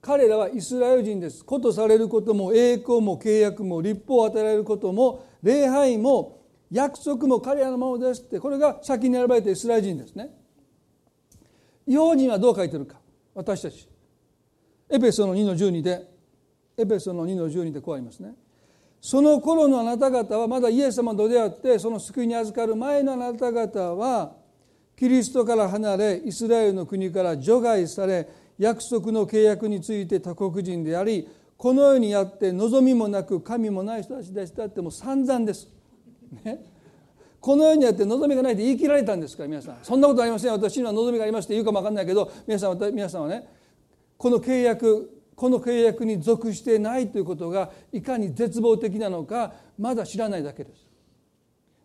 [0.06, 1.44] 彼らはイスラエル人です。
[1.44, 10.30] ことされることも栄光も契約も立法を与えられることも礼拝も約束も彼らのものですってこれが先に選ばれたイスラエル人ですね。
[11.88, 13.00] 違法人はどう書いてるか。
[13.34, 13.88] 私たち
[14.88, 16.08] エペソの2の12で
[16.78, 18.36] エペソの2の12でこうありますね。
[19.00, 24.36] その頃のあなた方はまだイエス様と出会ってその救いに預かる前のあなた方は
[24.96, 35.68] キリストから離れイスラエルの国から除外され約束の契約について他国人でありこのようにやって望みもなく神もない人たちでしたってもう散々です。
[36.44, 36.58] ね、
[37.40, 43.46] このようにやって望みがないって言い切られたんですから皆さんそんなことありません私には望みがありまして言うかも分かんないけど皆さん皆さんはね
[44.18, 50.86] この契約この契約に属してないということがいかに絶望的なのかまだ知らないだけです。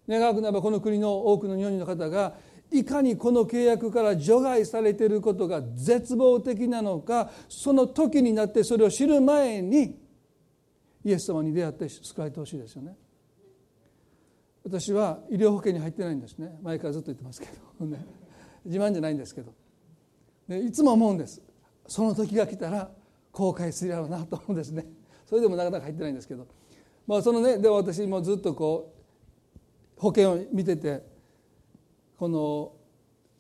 [0.10, 2.34] 願くなればこの国の多くの日本人の方が
[2.72, 10.00] いかにこの契約から除外されていることが絶望的なのかその時になってそれを知る前に
[11.04, 12.96] イエス様に出会って救われてほしいですよね。
[14.64, 16.58] 私は医療保険に入ってないんですね。
[16.62, 17.48] 前からずっと言ってますけ
[17.80, 18.06] ど、ね、
[18.64, 19.54] 自慢じゃないんですけど。
[20.48, 21.41] でいつも思うんです。
[21.88, 22.89] その時が来たら
[23.32, 24.86] 後悔するやろうなと思うんですね。
[25.26, 26.48] それでもなかなか入ってないんですけど。
[27.08, 28.93] まあそのねでも私もずっとこ
[29.98, 31.11] う保険を見てて
[32.22, 32.74] この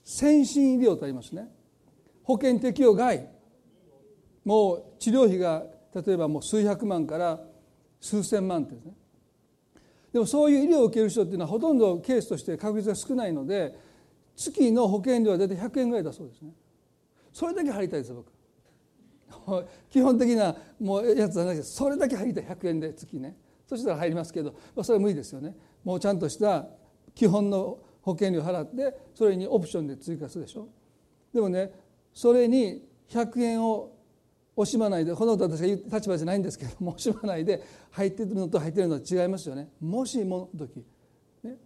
[0.03, 1.47] 先進医療とありますね。
[2.23, 3.29] 保険適用外
[4.43, 5.61] もう治療費が
[5.93, 7.39] 例えばもう数百万から
[7.99, 8.93] 数千万ってですね。
[10.11, 13.77] でもそういう医療を受ける人っていうのはほとんどケースとして確率が少ないので
[14.35, 16.49] 月の保険料は大体100円ぐらいだそうですね。
[17.31, 18.31] それだけ入りたいです僕。
[19.91, 21.75] 基本的なもうやつじゃないです。
[21.75, 22.45] それだけ入りたい。
[22.45, 23.37] 100円で月ね。
[23.67, 25.55] そしたら入りますけど、まあ、それは無理ですよね。
[25.83, 26.65] もうちゃんとした
[27.13, 30.67] 基本の保険料払ってそれにオプションで追加するでしょ
[31.33, 31.71] でもね
[32.13, 33.91] それに100円を
[34.57, 40.85] 惜しまないでこのこと私が言う立場じゃないんですけども惜しまないで入ってるのと入ってるのは違いますよねもしもの時、
[41.43, 41.57] ね、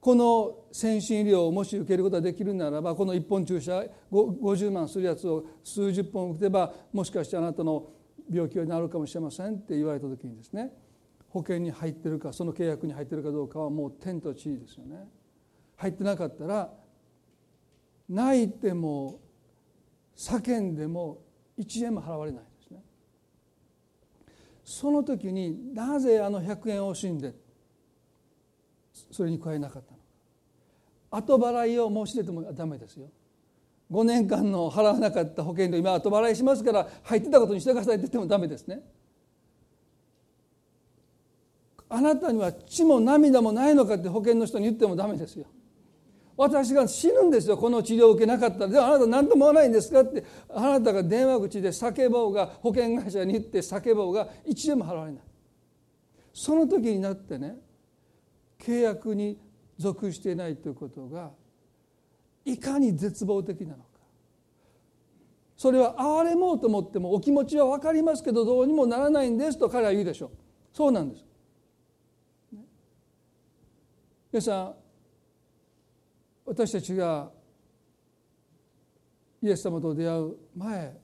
[0.00, 7.86] この先進医療をもし受けることができるならばこの1本注射50万するやつを数十本打てばもしかしてあなたの
[8.30, 10.72] 病気になるかもしれませんって言われた時にですね
[11.28, 15.08] 保険に入ってるかその契約に入ってるかどうかはもう天と地ですよね。
[15.76, 16.72] 入ってなかったら
[18.08, 19.20] 泣いても
[20.16, 21.18] 叫んでも
[21.58, 22.82] 1円も払われないですね。
[24.64, 27.34] その時になぜあの100円を惜しんで
[29.10, 30.04] それに加えなかったのか
[31.10, 33.08] 後払いを申し出てもダメですよ。
[33.90, 38.80] 5年間の払わなかった保険料今後払いしますから入ってたことにしてくださいって言ってもダメですね。
[41.88, 45.46] あなたには血も涙もないのかって保険の人に言ってもダメですよ。
[46.36, 47.56] 私が死ぬんですよ。
[47.56, 48.78] この治療を受けなかったらで。
[48.78, 50.24] あなた何とも思わないんですかって。
[50.48, 55.22] あなたが電話口で叫ぼうが保険会社に行って叫ぼうが一円も払われない。
[56.32, 57.56] その時になってね
[58.58, 59.38] 契約に
[59.78, 61.30] 属していないということが
[62.44, 63.82] いかに絶望的なのか。
[65.56, 70.30] それは憐れもうと思ってもお気持ちは分かりますけどどうにもならないんですと彼は言うでしょう。
[70.72, 71.24] そうなんです。
[74.32, 74.83] 皆さん
[76.46, 77.30] 私たちが
[79.42, 80.96] イエス様と出会う前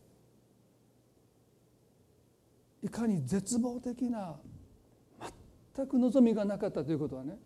[2.83, 4.37] いかに絶望的な
[5.77, 7.39] 全く望みがなかったということはね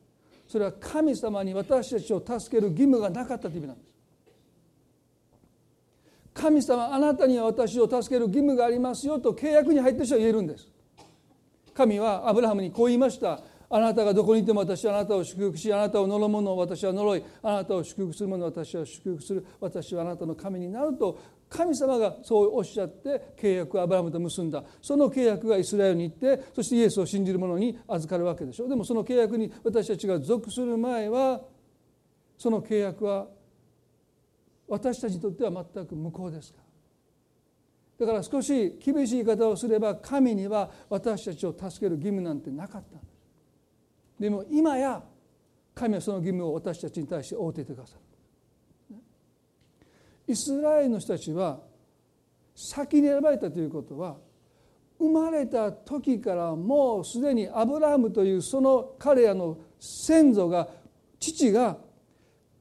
[0.47, 3.95] それは神様に私たちを助ける義務がなかったという意味なんです。
[6.35, 10.69] 神様あなたには私を助ける義務がありますよと契約に入ってる人は言えるんです。
[11.73, 13.41] 神はアブラハムにこう言いました。
[13.69, 24.65] あなたがどこにいても私はあなたを祝福しあなたを呪う者を私は呪いあなたを祝福する者を私は祝福する私はあなたの神になると神様がそうおっしゃって契約をアブラハムと結んだ。
[24.83, 28.67] その契約がイスラエルに行ってそしてイエスを信じる者に預かるわけでしょ。
[28.67, 31.43] うでもその契約に私たちが属する前は
[32.37, 33.29] その契約は
[34.67, 38.07] 私たちにとっては全く無効ですから。
[38.07, 42.99] だから少し厳しい言い方をすれば神には私たちを助ける義務なんてなかった。
[42.99, 43.14] んです
[44.19, 45.03] でも今や
[45.75, 48.01] 神はその義務を私たちに対して負うていてくださる。
[50.27, 51.61] イスラエルの人たちは
[52.55, 54.17] 先に選ばれたということは
[54.99, 60.69] 生まれた時からもうすでにアブラハムというその彼らの先祖が
[61.19, 61.77] 父が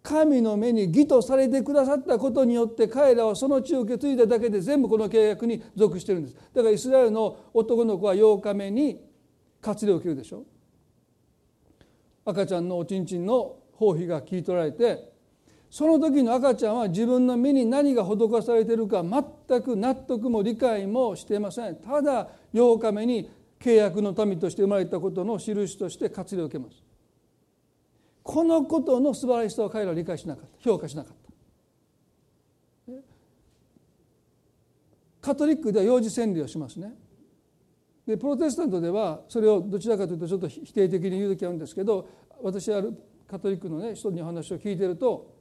[0.02, 6.36] 神の目に義とされてくださったことによって彼らはその地を受け継いだだけで全部この契約に属してるんです。
[6.54, 9.00] だからイスラエルの男の子は8日目に
[9.62, 10.44] 割礼を受けるでしょ。
[12.26, 15.14] 赤ちゃんのおちんちんの包皮が切り取られて
[15.74, 21.78] その時の赤ちゃんは自分の身に何が施されているか全く納得も理解もしていません。
[21.78, 26.78] ただ8日目に契約の民として生まれたことの印として活用を受けます。
[28.22, 30.52] このことの素晴らしさを彼らは理解しなかった。
[30.60, 31.16] 評価しなかっ
[32.88, 32.94] た。
[35.22, 36.94] カトリックでは幼児洗礼をしますね。
[38.06, 42.10] でプロテスタントではそれをどちらかというとちょっと否定的に言う時あるんですけど
[42.42, 42.84] 私は
[43.28, 45.34] カトリックのね人にお話を聞いてると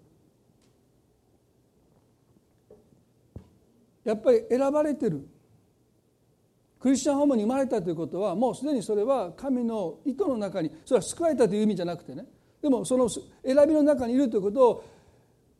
[4.05, 5.29] やっぱり選ばれてる。
[6.81, 12.27] クリスチャンホームに生まれたということはもうすでにそれは神の意図の中にそれは救われたという意味じゃなくてね。
[12.61, 14.85] でもその選びの中にいるということを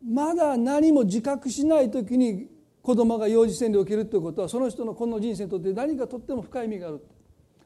[0.05, 2.49] まだ何も自覚しない時に
[2.83, 7.05] 子供が幼児洗礼を受けるということはその人のこの人生にとって何かとっても深い意味がある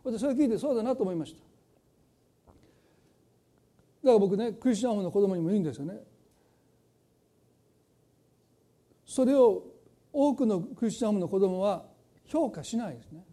[0.05, 1.41] 私それ聞いてそうだなと思いました。
[1.41, 1.45] だ
[4.05, 5.99] から僕ねクリスチャンホームの子供にも言うんですよね。
[9.07, 9.64] それを
[10.12, 11.87] 多くのクリスチャンホームの子供は
[12.27, 13.25] 評価しないですね。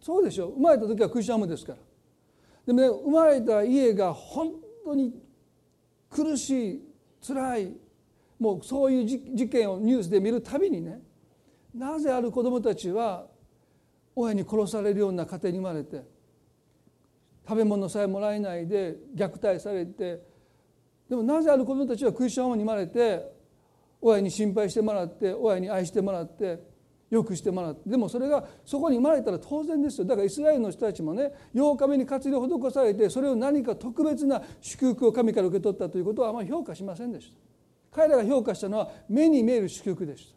[0.00, 0.52] そうでしょう。
[0.52, 1.78] 生まれた時はクリスチャンホームですから。
[2.66, 4.52] でもね生まれた家が本
[4.84, 5.12] 当に
[6.10, 6.82] 苦しい
[7.26, 7.76] 辛い
[8.38, 11.00] もうそういう事件をニュースで見るたびにね
[11.74, 13.26] なぜある子どもたちは
[14.14, 16.02] 親に殺されるような家庭に生まれて
[17.46, 20.20] 食べ物さえもらえないで虐待されて
[21.08, 23.36] でもなぜある子どもたちはクリスチャンホームに生まれて
[24.00, 26.60] 親に心配してもらって親に愛してもらって
[27.10, 37.55] よくしてもらってでもそれがそこに生まれたら当然ですよだからイスラエルの人たちもね8日目に活用を施されてそれを何か特別な祝福を神から受け取ったということはあまり評価しませんでした。
[37.96, 40.36] 彼らが評価したのは目に見える祝福でした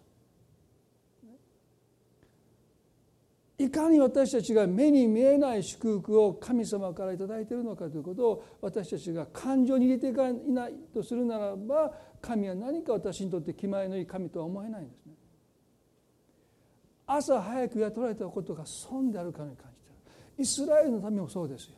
[3.61, 11.91] いかに私たちが目に見えない祝福を神様から頂いているのかということを私たちが感情に入れていかないとするならば
[12.21, 15.13] 神は何か私にとって気前のいい神とは思えないんですね。
[17.05, 19.93] 朝早く雇われたことが損であるかに感じてい
[20.37, 21.75] るイスラエルのためもそうですよ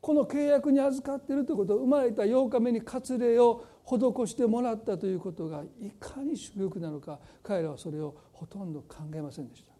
[0.00, 9.72] この契約に預かっているということは生まれた8日目に割礼を施してもらったということがいかに祝福なのか彼らはそれをほとんど考えませんでした。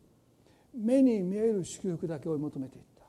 [0.75, 3.03] 目に見える祝福だけを求めていった。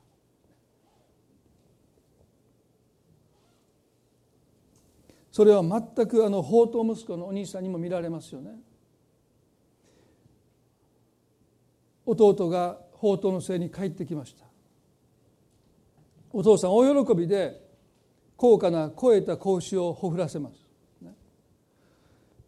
[5.30, 8.58] それは全くあの宝刀息子のお兄さんにも見られますよね。
[12.04, 14.44] 弟が宝刀のせいに帰ってきました。
[16.32, 17.62] お父さん大喜びで
[18.36, 20.57] 高価な肥えた子牛をほふらせます。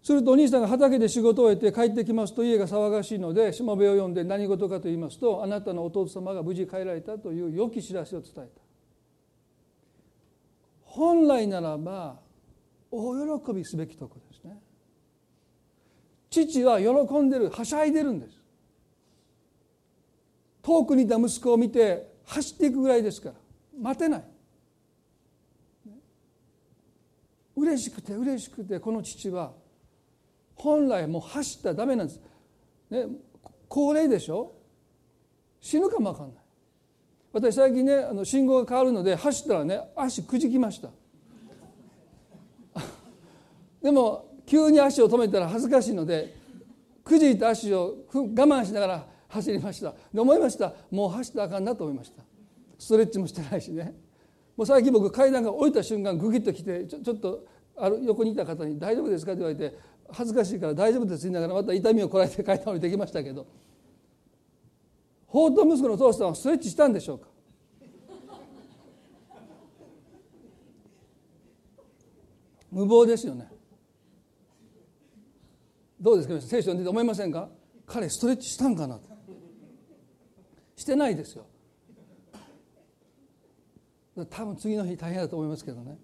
[0.02, 8.46] するとお兄さんが畑で仕事を終えて帰ってきますと家が騒がしいのでしもべを呼んで何事かと言いますとあなたの弟様が無事帰られたという良き知らせを伝えた。
[10.84, 12.18] 本来ならば
[12.90, 14.58] 大喜びすべきとこですね。
[16.30, 18.40] 父は喜んでるはしゃいでるんです。
[20.62, 23.34] 遠くにいた息子を見て走っていくぐらいですから
[23.78, 24.24] 待てない。
[27.56, 29.52] 嬉しくて嬉しくてこの父は
[30.62, 32.20] 本来もう走ったらダメなんです、
[32.90, 33.06] ね、
[33.68, 34.52] 高齢でしょ？
[35.60, 36.44] 死ぬかも分かんない。
[37.32, 40.88] 私最近ねあの信号が変わるので走ったらね足くじきました。
[43.82, 46.34] でも急に足を止めたら恥ずかしいので
[47.04, 49.94] くじいた足を我慢しながら走りました。
[50.12, 50.74] で思いました。
[50.90, 52.22] もう走ったらあかんなと思いました。
[52.78, 53.94] ストレッチもしてないしね。
[54.56, 57.46] もう最近僕階段が降りた瞬間グギッと来てちょちょっと
[57.76, 59.78] ある横にいた方に「大丈夫ですか?」って言われて
[60.12, 63.46] 恥ずかしいから大丈夫です言いながらまた痛みをこらえて階段降りてきましたけど
[65.26, 67.28] 法と息子の父さんはストレッチしたんでしょうか？
[72.70, 73.48] 無謀ですよね。
[76.00, 76.40] どうですか？
[76.40, 77.48] 聖書に出て思いませんか？
[77.86, 78.98] 彼ストレッチしたんかな？
[80.76, 81.46] してないですよ。
[84.28, 85.96] 多分次の日大変だと思いますけどね。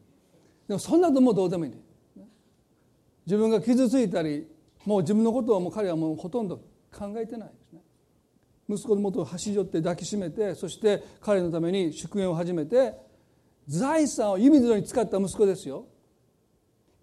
[0.69, 1.73] でもそんなともうどうでもいい
[3.27, 4.47] 自分が傷ついたり
[4.85, 6.57] もう自分のことをもう彼はもうほとんど
[6.97, 7.81] 考えてないですね。
[8.69, 12.95] 息子のもとを走り寄って抱きしめてそして彼のために祝宴を始めて
[13.69, 15.87] 財産を弓のに使った息子ですよ。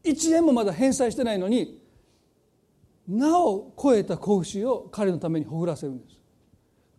[0.04, 1.82] 1円もまだ返済してないのに
[3.08, 6.20] なお超えた子牛を彼のためにほぐらせるんです。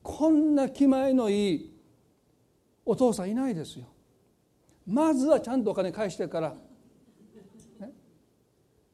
[0.02, 1.74] こんな気前のいい
[2.84, 3.86] お父さんいないですよ。
[4.86, 6.54] まずはちゃんとお金返してから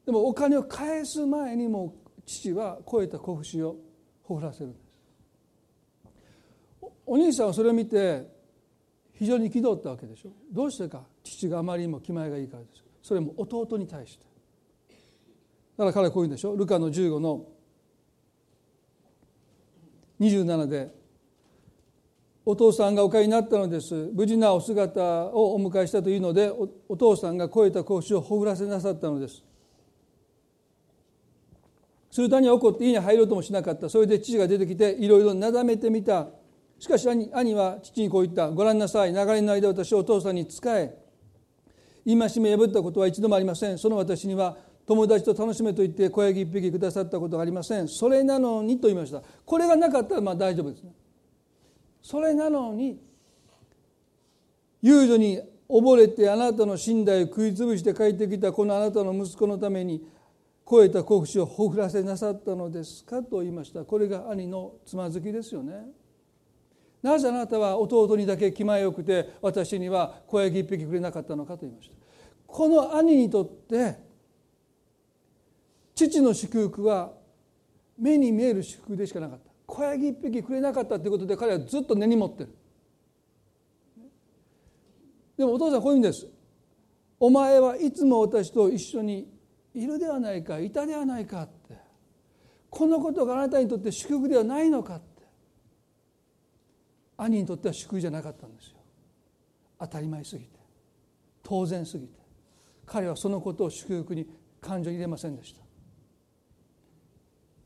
[0.05, 1.93] でもお金を返す前にも
[2.25, 3.75] 父は超えた子節を
[4.23, 4.91] ほぐらせるんです。
[7.05, 8.25] お兄さんはそれを見て
[9.13, 10.29] 非常に憤ったわけでしょ。
[10.51, 11.03] どうしてか?
[11.23, 14.25] 父があまりにも気前がいいからですそれも弟に対して。
[15.77, 16.55] だから彼はこういうんでしょ。
[16.55, 17.45] ルカの15の。
[20.19, 20.93] 27で
[22.45, 24.09] お父さんがお帰りになったのです。
[24.13, 26.51] 無事なお姿をお迎えしたというので
[26.87, 29.43] お父さんが超えた格子をほぐらせなさったのです。
[32.11, 33.89] すると兄は怒って家に入ろうともしなかった。
[33.89, 36.27] それで父が出てきていろいろなだめてみた。
[36.77, 38.49] しかし兄は父にこう言った。
[38.49, 39.13] ご覧なさい。
[39.13, 40.97] 流れの間私はお父さんに仕え。
[42.05, 43.77] 戒め破ったことは一度もありません。
[43.77, 47.87] その私には友達と楽しめと言って小ヤギ一匹くださったことがありません。
[47.87, 49.21] それなのにと言いました。
[49.45, 50.83] これがなかったらまあ大丈夫です
[52.01, 52.99] それなのに
[54.81, 55.39] 遊女に
[55.69, 60.03] 溺れてあなたの寝台を食い潰して帰ってきたこのあなたの息子のために
[60.71, 63.83] 超えた国士をほふらせなさったのですかと言いました。
[63.83, 65.85] これが兄のつまずきですよね。
[67.01, 71.95] なぜあなたは弟にだけ気前よくて私には小ヤギ一匹くれなかったのかと言いました。
[72.47, 73.97] この兄にとって
[75.93, 77.11] 父の祝福は
[77.99, 79.51] 目に見える祝福でしかなかった。
[79.65, 82.55] 小ヤギ一匹くれなかったということで彼はずっと根に持ってる。
[85.37, 86.29] でもお父さんこういうんです。
[87.19, 89.40] お前はいつも私と一緒に
[89.73, 91.75] いるではないかいたではないかって。
[92.69, 95.23] このことがあなたにとって祝福ではないのかって。
[97.17, 98.77] 兄にとっては祝福じゃなかったんですよ。
[99.79, 100.59] 当たり前すぎて。
[101.43, 102.19] 当然すぎて。
[102.85, 104.27] 彼はそのことを祝福に
[104.59, 105.61] 感情に入れませんでした。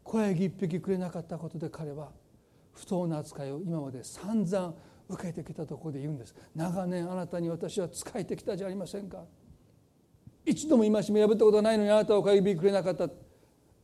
[0.03, 2.11] 小ヤギ一匹くれなかったことで彼は
[2.73, 4.75] 不当な扱いを今まで散々
[5.09, 6.35] 受けてきたところで言うんです。
[6.55, 9.23] 長年あなたに私は仕えてきたじゃありませんか。
[10.45, 13.09] 一度も戒め破ったことがないのにあなたは小ヤギくれなかった。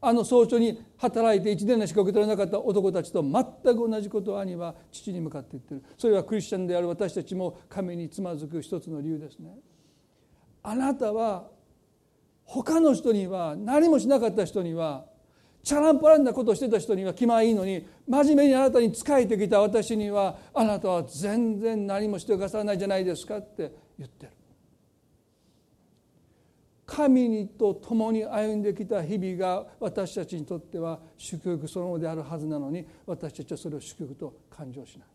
[0.03, 3.43] あの早朝に働いて一年のしか受け取れなかった男たちと全
[3.75, 5.83] く同じことを兄は父に向かって言ってる。
[5.97, 9.59] それはクリスチャンである私たちも神につまずく一つの理由ですね。
[10.63, 11.49] あなたは
[12.45, 15.05] 他の人には何もしなかった人には
[15.63, 24.31] チャランポランなことをしてた人には気前いいのに真面目にあなたに仕えてきた私にはあなたは全然何もしてくださらないじゃないですかって言ってる。
[26.91, 35.07] 神にと共に歩んできた日々が私たちにとっては祝福そのものであるはずなのに私たちはそれを祝福と感情しない。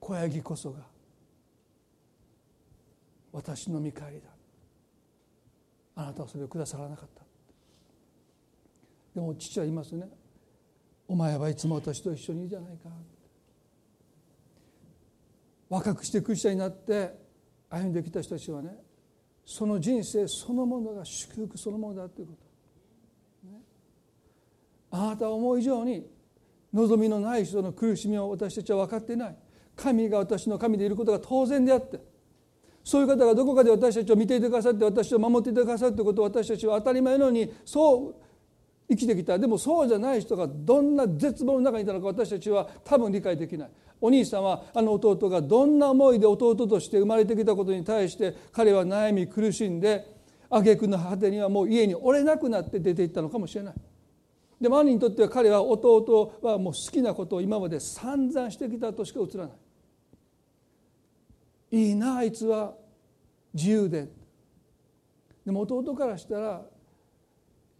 [0.00, 0.80] 小ヤギこそが
[3.32, 4.28] 私の見返りだ。
[5.94, 7.22] あなたはそれをくださらなかった。
[9.14, 10.10] でも父は言いますね。
[11.08, 12.90] お前はいつも私と一緒にいるじゃないか。
[15.70, 17.14] 若くしてクリスチャンになって
[17.70, 18.91] 歩んできた人たちはね
[19.44, 22.32] その人生そのものが祝福そのものだというこ
[23.44, 23.60] と、ね、
[24.90, 26.06] あなたは思う以上に
[26.72, 29.36] 望みのない人の苦しみを私たちは分かっていない。
[29.76, 32.00] 神が私の神でいることが当然であって。
[32.84, 38.14] そういう方がどこかで私たちを見ていてくださって私を守っていてくださるということを私たちは当たり前のようにそう
[38.88, 39.38] 生きてきた。
[39.38, 43.70] でもそうじゃない人がどんな絶望の中にいたのか私たちは多分理解できない。
[44.02, 50.04] お兄さんはあの弟がどんな思いで弟として生まれてきたことに対して彼は悩み苦しんで
[50.50, 53.74] 挙句の果てにはもう家におれなくなって出ていったのかもしれない。
[54.60, 59.52] でも兄にとっては彼は弟はもう好きなことを今まで散々してきたとしか映らな
[61.70, 61.78] い。
[61.78, 62.74] いいなあいつは
[63.54, 64.08] 自由で
[65.46, 66.62] でも弟からしたら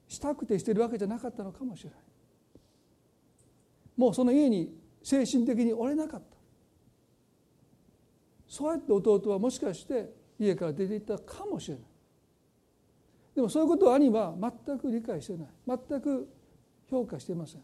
[0.07, 1.99] したくてしてるわけじゃなかったのかもしれない。
[3.97, 6.27] もうその家に精神的に折れなかった。
[8.47, 11.85] そうやって弟はもしかして家から出ていったかもしれない。
[13.35, 14.35] でもそういうことを兄は
[14.67, 15.49] 全く理解してない。
[15.67, 16.29] 全く
[16.91, 17.63] 評価していません。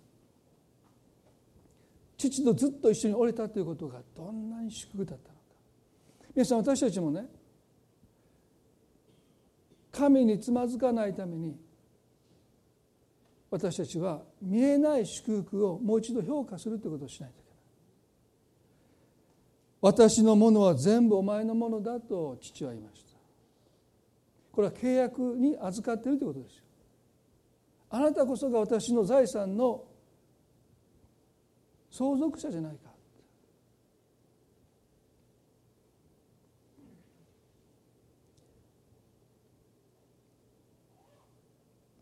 [2.17, 5.45] 父とずっと一緒に折れたということがどんなに祝福だったのか。
[6.35, 7.27] 皆さん私たちもね
[9.93, 11.57] 神につまずかないために
[13.51, 17.59] 私たちは見えない祝福をもう一度評価するということをしないといけない。
[19.81, 23.09] 私のものは全部お前のものだと父は言いました。
[24.53, 26.65] これは契約に預かっているということですよ。
[27.91, 29.85] あなたこそが私の財産の
[31.91, 32.88] 相続者じゃないか。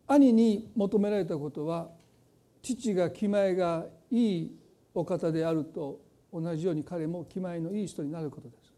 [0.06, 1.88] 兄に求められたことは
[2.62, 4.56] 父が気前がいい
[4.94, 6.00] お方であると
[6.32, 8.72] 同じように彼も気前のいい人になることです。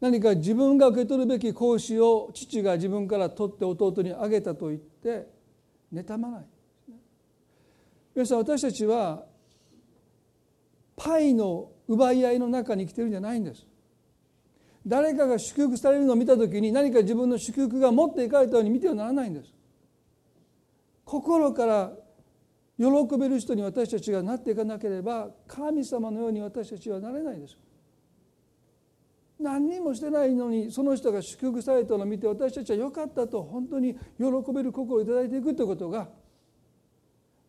[0.00, 5.26] 何か自分が受け取るべき講師を父が自分から取って弟にあげたと言って
[5.92, 6.46] 妬まない。
[8.14, 9.24] 皆さん私たちは
[10.96, 13.66] パイの奪い合いの中に生きてるんじゃないんです。
[14.86, 19.52] 誰かが祝福されるのを見た時に何か自分の祝福が持っていかれたように見てはならないんです。
[21.04, 21.92] 心から
[22.78, 22.84] 喜
[23.18, 27.58] べる人に私たちがなっていかなければ神様のように私たちはなれないです。
[29.40, 36.08] 何にもしてないのにその人が祝福されたのを見て私たちは良かったと本当に喜べる心を頂いていくということが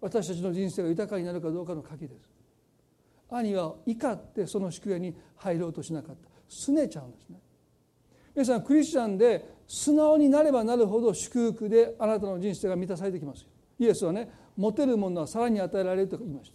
[0.02, 2.30] 私たちの人生が豊かになるかどうかの鍵です。
[3.30, 6.29] 兄は怒ってその祝福に入ろうとしなかった。
[6.50, 7.40] 拗ねちゃうんですね。
[8.36, 13.48] 皆さんクリスチャンで素直になればなるほど祝福であなたの人生が満たされてきますよ。
[13.80, 16.52] イエスはね持てるものはさらに与えられると言いまし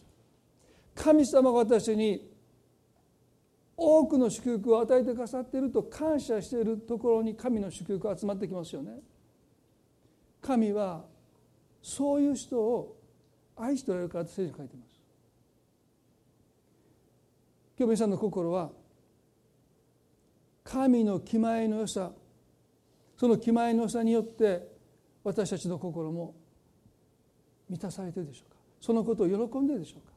[0.94, 1.02] た。
[1.02, 2.30] 神様が私に
[3.76, 9.00] 多くの祝福を与えてくださっていると感謝しているところに神の祝福が集まってきますよね。
[10.40, 11.04] 神は
[11.82, 12.96] そういう人を
[13.56, 15.00] 愛しておられるから聖書に書いてます。
[17.76, 18.70] 今日皆さんの心は
[20.74, 22.10] 神の気前の良さ
[23.16, 24.66] その気前の良さによって
[25.22, 26.34] 私たちの心も
[27.70, 28.58] 満たされてるでしょうか。
[28.80, 30.12] そのことを喜んでるでしょうか。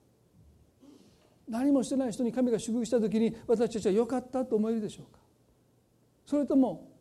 [1.48, 5.20] 何もしてない人に神が祝福した時に私たちは良かったと思えるでしょうか。
[6.26, 6.92] それとも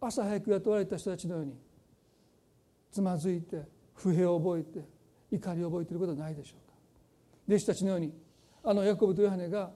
[0.00, 1.54] 朝早く雇われた人たちのように
[2.90, 3.62] つまずいて
[3.94, 4.88] 不平を覚えて
[5.30, 6.74] 怒りを覚えていることはないでしょうか。
[7.46, 8.14] 弟子たちのように
[8.64, 9.70] あのヤコブとヨハネが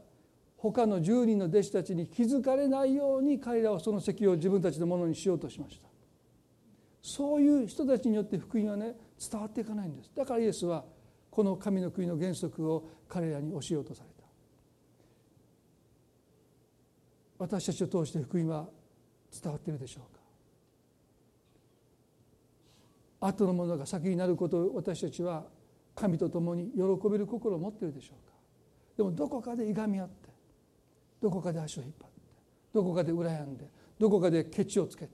[0.56, 5.88] 他の10人の弟子たちに気づかれないように彼らはその席を自分たちのものにしようとしました。
[7.02, 8.96] そういう人たちによって福音はね
[9.30, 10.10] 伝わっていかないんです。
[10.14, 10.84] だからイエスは
[11.30, 14.16] この神の国の原則を彼らに教えようとされた。
[17.38, 18.66] 私たちを通して福音は
[19.30, 20.20] 伝わっているでしょうか。
[23.28, 25.44] 後のものが先になることを私たちは
[25.94, 28.34] 神と共に喜べる心を持っているでしょうか。
[28.96, 30.25] でもどこかでいがみ合って
[31.20, 32.20] どこかで足を引っ張って
[32.72, 33.66] どこかで羨んで
[33.98, 35.12] どこかでケチをつけて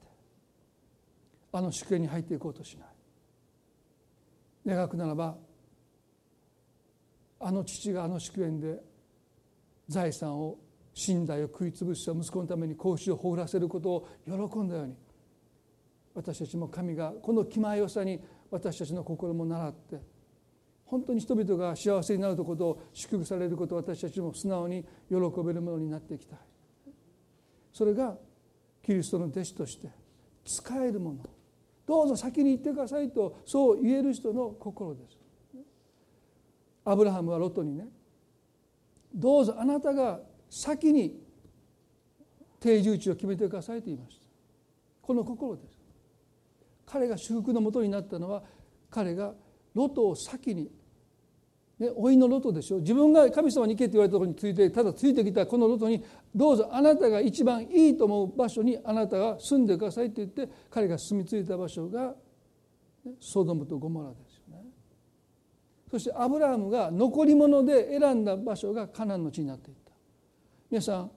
[1.52, 2.88] あの祝宴に入っていこうとしない。
[4.66, 5.36] 願くならば
[7.40, 8.80] あの父があの祝宴で
[9.88, 10.58] 財産を
[10.94, 14.96] 信頼を食い潰した息子のために子牛を放らせることを喜んだように
[16.14, 20.00] 私たちも神がこの気前よさに私たちの心も習って
[20.92, 26.36] 本当に人々が幸せになることを祝福されることを私たちも素直に喜べるものになっていきた。
[26.36, 26.38] い
[27.72, 28.14] それが
[28.82, 29.88] キリストの弟子として
[30.44, 31.20] 使えるもの。
[31.86, 35.16] どうぞ先に行ってくださいとそう言える人の心です。
[36.84, 37.86] アブラハムはロトにね
[39.14, 40.20] どうぞあなたが
[40.50, 41.22] 先に
[42.60, 44.26] 定住地を決めてくださいと言いました。
[45.00, 45.78] この心です。
[46.84, 48.42] 彼が祝福のもとになったのは
[48.90, 49.32] 彼が
[49.72, 50.81] ロトを先に
[51.82, 52.78] ね、老いのロトでしょ。
[52.78, 56.04] 自分が神様に行けって言われたところについてただついてきたこのロトに
[56.34, 62.14] どうぞあなたが一番いいと思う場所にあなたが住んでくださいって言って彼が住み着いた場所が、
[63.04, 64.64] ね、ソドムとゴモラですよね。
[65.90, 69.92] そしてアブラハムが残り物で選んだ場所がカナンの地になっていった。
[70.70, 71.10] 皆さん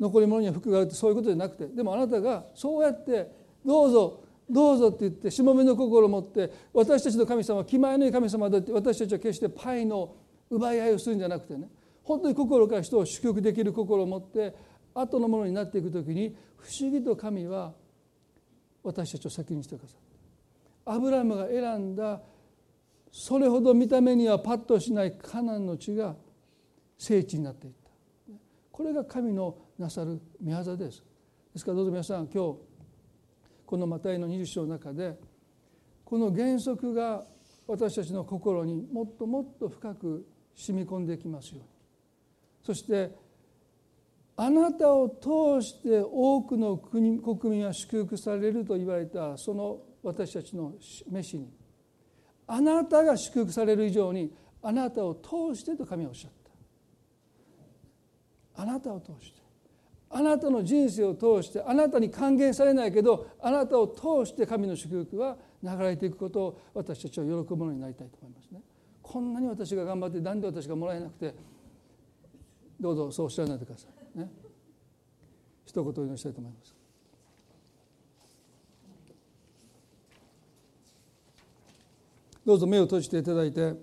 [0.00, 3.30] 残り物には服があるってそういうことじゃなくてでもあなたがそうやって
[3.64, 10.14] どうぞどうぞって言ってしもべの心を持って私たちの神様は気前のいい神様だって私たちは決してパイの
[10.50, 11.68] 奪い合いをするんじゃなくてね
[12.02, 14.54] 本当に心から人を祝福できる心を持って
[14.94, 17.72] 後のものになっていく時に不思議と神は
[18.82, 19.98] 私たちを先にしてくださっ
[20.84, 20.92] た。
[20.92, 22.20] アブラムが選んだ
[23.10, 26.14] それほど見た目にはパッとしないカナンの地が
[26.98, 27.90] 聖地になっていった。
[28.70, 31.02] これが神のなさる御業です。
[31.52, 32.58] ですからどうぞ皆さん今日
[33.66, 35.18] このマタイの20章の中で
[36.04, 37.24] この原則が
[37.66, 41.64] 私たちの心にもっともっと深く染み込んできますように。
[42.62, 43.10] そして
[44.36, 50.74] あなたを通して多くの国国民は祝福されると言われたその私たちの
[51.10, 51.52] 飯に。
[52.46, 54.30] あなたが祝福される以上に
[54.62, 56.32] あなたを通してと神はおっしゃっ
[58.54, 58.62] た。
[58.62, 59.43] あなたを通して。
[60.16, 68.60] あなたの人生を通してあなたに還元されないけどあなたを通して神の祝福は流れていくことを私たちは喜ぶものになりたいと思いますね。
[69.02, 71.34] こんなに私が頑張って何で私がもらえなくて
[72.80, 74.30] どうぞそうおっしゃらないでくださいね。
[75.66, 76.76] 一言お祈りしたいと思います。
[82.46, 83.74] どうぞ目を閉じていただいて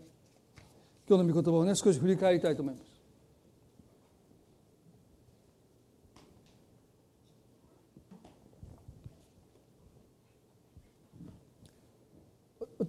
[1.10, 2.91] 今日の御言葉をね少し振り返りたいと思います。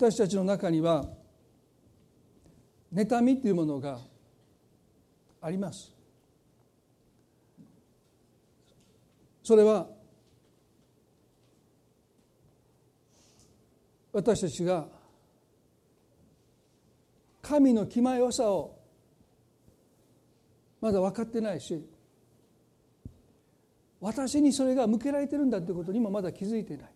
[0.03, 1.05] 私たちの中には
[2.93, 4.01] 妬みというものが
[5.41, 5.93] あります。
[9.45, 9.87] それは
[14.13, 14.89] 私たちが
[17.41, 18.77] 神の気前よさを
[20.81, 21.89] まだ分かってないし
[24.01, 26.92] 私にそれが向けられてるんだということにもまだ気づいてない。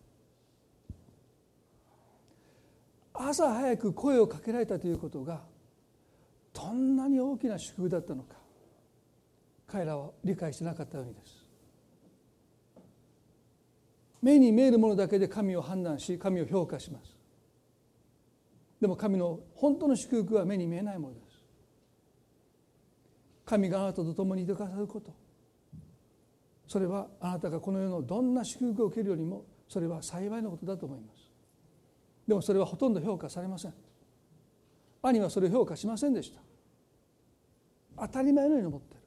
[3.18, 5.42] 朝早く声をかけられたということが
[6.52, 8.36] どんなに大きな祝福だったのか
[9.66, 11.44] 彼らは理解してなかったようにです。
[14.22, 17.16] 目に見えるものだけで神を判断し神を評価します。
[18.80, 21.26] でも神の本当の祝福は目に見えないものです。
[23.44, 25.14] 神があなたと共にいてくださること。
[26.68, 31.25] それはあなたがこの世のどんな祝福を受けるよりもそれは幸いのことだと思います。
[32.26, 33.74] でもそれはほとんど評価されません。
[35.02, 36.40] 兄はそれを評価しませんでした。
[37.98, 39.00] 当たり前のように思ってる。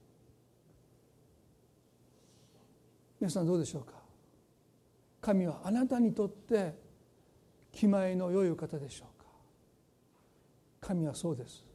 [3.19, 3.93] 皆さんどうでしょうか？
[5.19, 6.73] 神はあなたにとって
[7.73, 9.27] 気前の良い方でしょうか？
[10.79, 11.65] 神はそうです。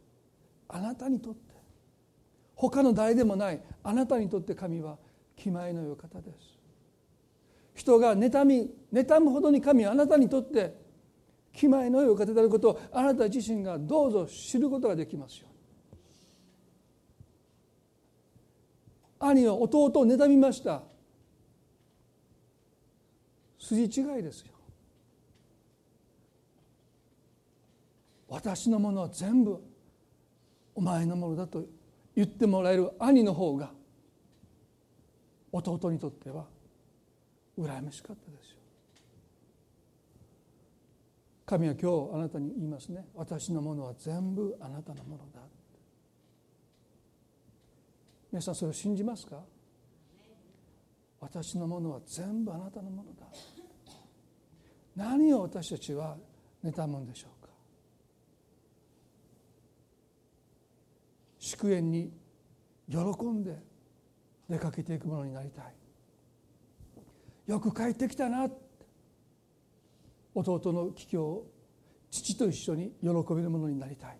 [0.68, 1.54] あなたにとって。
[2.54, 3.60] 他の誰でもない。
[3.82, 4.96] あなたにとって神は
[5.36, 6.58] 気前の良い方です。
[7.74, 10.83] 人が妬み妬むほどに神はあなたにとって
[11.54, 15.46] 気前の良いお方であることをあなた自身がどうぞ知ることができますよ
[19.20, 20.82] 兄は弟を妬みました
[23.58, 24.52] 筋違いですよ。
[28.28, 29.62] 私のものは全部
[30.74, 31.64] お前のものだと
[32.16, 33.70] 言ってもらえる兄の方が
[35.52, 36.46] 弟にとっては
[37.56, 38.56] 羨ましかったですよ
[41.46, 43.06] 神は今日あなたに言いますね。
[43.14, 45.40] 私のものは全部あなたのものだ。
[48.32, 49.42] 皆さんそれを信じますか？
[51.20, 53.26] 私のものは全部あなたのものだ。
[54.96, 56.16] 何を私たちは
[56.64, 57.50] 妬むんでしょうか？
[61.38, 62.10] 祝宴に
[62.90, 63.58] 喜んで
[64.48, 65.74] 出かけていくものになりたい。
[67.46, 68.48] よく帰ってきたな。
[70.34, 71.46] 弟の帰郷を
[72.10, 74.18] 父と一緒に喜べるものになりたい。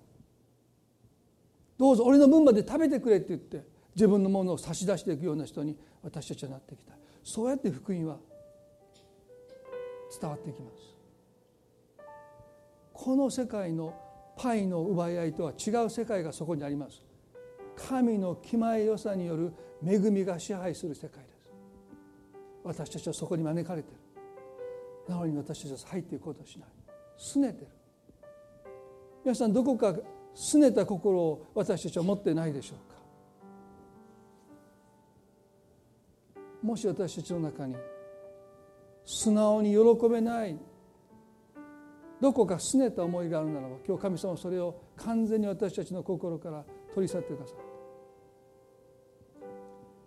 [1.79, 6.95] どうぞ俺の分まで食べてくれって言って自分のものを差し出していくような人に私たちはなっていきた。
[6.95, 8.19] いそうやって福音は
[10.21, 10.77] 伝わってきます。
[12.93, 13.95] この世界の
[14.37, 17.03] パイの奪い合いとは違う世界がそこにあります。
[17.77, 19.53] 神の気前よさによる
[19.85, 21.51] 恵みが支配する世界です。
[22.63, 23.99] 私たちはそこに招かれている。
[25.09, 26.69] なのに私たちは入っていこうとしない。
[27.19, 27.69] 拗ねてる。
[29.25, 29.95] 皆さんどこか
[30.35, 32.95] 拗ねた心を私たちは持ってないでしょうか。
[36.63, 37.77] もし私たちの中に
[39.05, 40.59] 素直に喜べない
[42.21, 47.57] どこか拗ねた思いがあるならば今日神様はそれを完全に私たちの心から取り去ってください。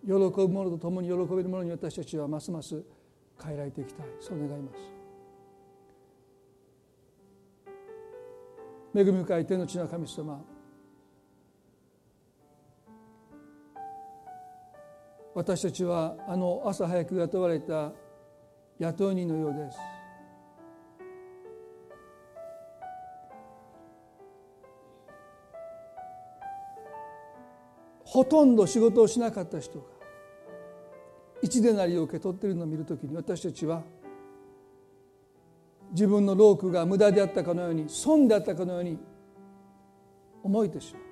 [0.08, 2.82] 喜ぶ者と共に喜べる者に私たちはますます
[3.44, 4.06] 変えられていきたい。
[4.20, 4.78] そう願います。
[8.96, 10.44] 恵み深い天の地の神様。
[15.36, 17.92] 私たちはあの朝早く雇われた
[18.80, 19.78] 雇い人のようです。
[28.04, 29.97] ほとんど仕事をしなかった人が
[31.42, 33.84] 一でなりを受け取っているのを見るときに私たちは
[35.92, 38.98] 自分の労苦が無駄であったかのように損であったかのように
[40.44, 41.04] 思えてしまう。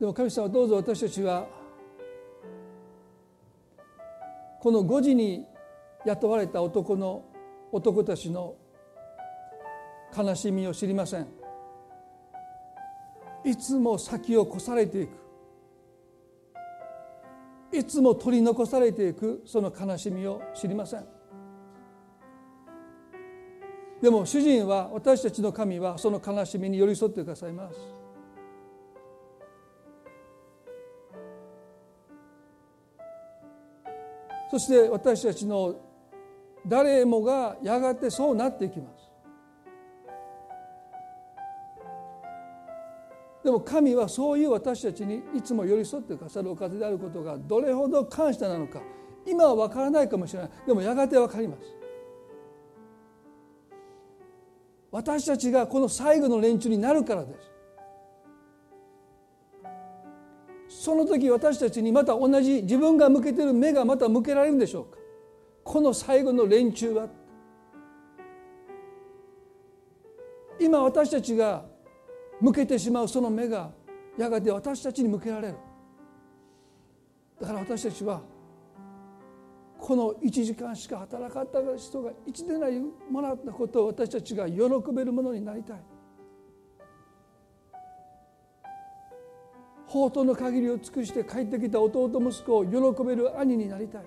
[0.00, 1.46] でも神様どうぞ私たちは
[4.60, 5.44] この5時に
[6.04, 7.24] 雇われた男の
[7.72, 8.54] 男たちの
[10.16, 11.37] 悲しみを知りません。
[13.48, 15.10] いつも先を越されていく。
[17.72, 19.42] いつも取り残されていく。
[19.46, 21.06] その悲しみを知りません。
[24.02, 27.78] でも主人は私たちの神はその悲しみに寄り添ってくださいます。
[34.50, 35.74] そして私たちの
[36.66, 38.97] 誰もがやがてそうなっていきます。
[43.48, 48.82] でも神はそういう私たちにいつも寄り添ってくださるお方であることがどれほど感謝なのか
[49.24, 50.50] 今は分からないかもしれない。
[50.66, 51.62] でもやがて分かります。
[54.90, 57.32] 私たちがこの最後の連中になるからで
[60.68, 60.84] す。
[60.84, 64.98] その時私たちにまた同じ自分が向けてる目がまた向けられるんでしょうか。
[65.64, 67.08] この最後の連中は。
[70.60, 71.64] 今私たちが
[72.40, 73.70] 向けてしまうその目が
[74.16, 75.54] やがて私たちに向けられる。
[77.40, 78.22] だから私たちは
[79.78, 82.80] この1時間しか働かった人が一でない
[83.10, 84.60] もらったことを私たちが喜
[84.92, 85.80] べるものになりたい。
[89.86, 94.02] 宝刀の限りを尽くして帰ってきた弟息子を喜べる兄になりたい。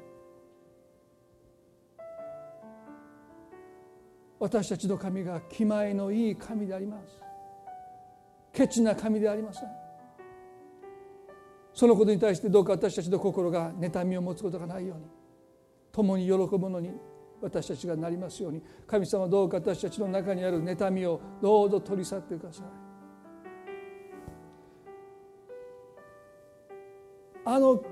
[4.39, 7.30] 私たちの神が気前のいい神であります。
[8.53, 9.69] ケチな神でありません
[11.73, 15.05] そのことに対してどうか私たちの心が妬みを持つことがないように
[15.91, 16.91] 共に喜ぶものに
[17.41, 22.65] 私たちがなりますように神様どうか私たちの中にある妬みをどうぞ取り去ってください。
[27.43, 27.83] あの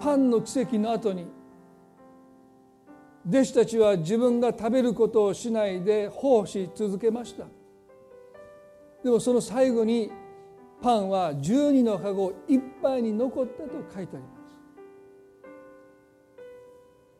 [0.00, 1.26] パンの奇跡の後に
[3.28, 7.46] 弟子たちは自分が食べることをしないで奉し続けました。
[9.02, 10.10] でもその最後に
[10.82, 14.56] パンは12の籠いっぱいに残ったと書いてあります。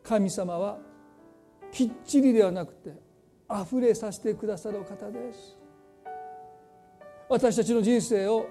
[0.03, 0.79] 神様は
[1.71, 2.95] きっちりではなくて
[3.51, 5.57] 溢れさせてくださる方です。
[7.29, 8.47] 私たちの人生を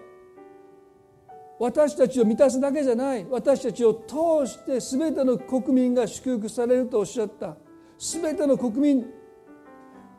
[1.60, 3.26] 私たちを満たすだけじゃない。
[3.30, 7.58] 私たちを通して全ての国民が祝福されるとおっしゃった。
[7.98, 9.06] 全ての国民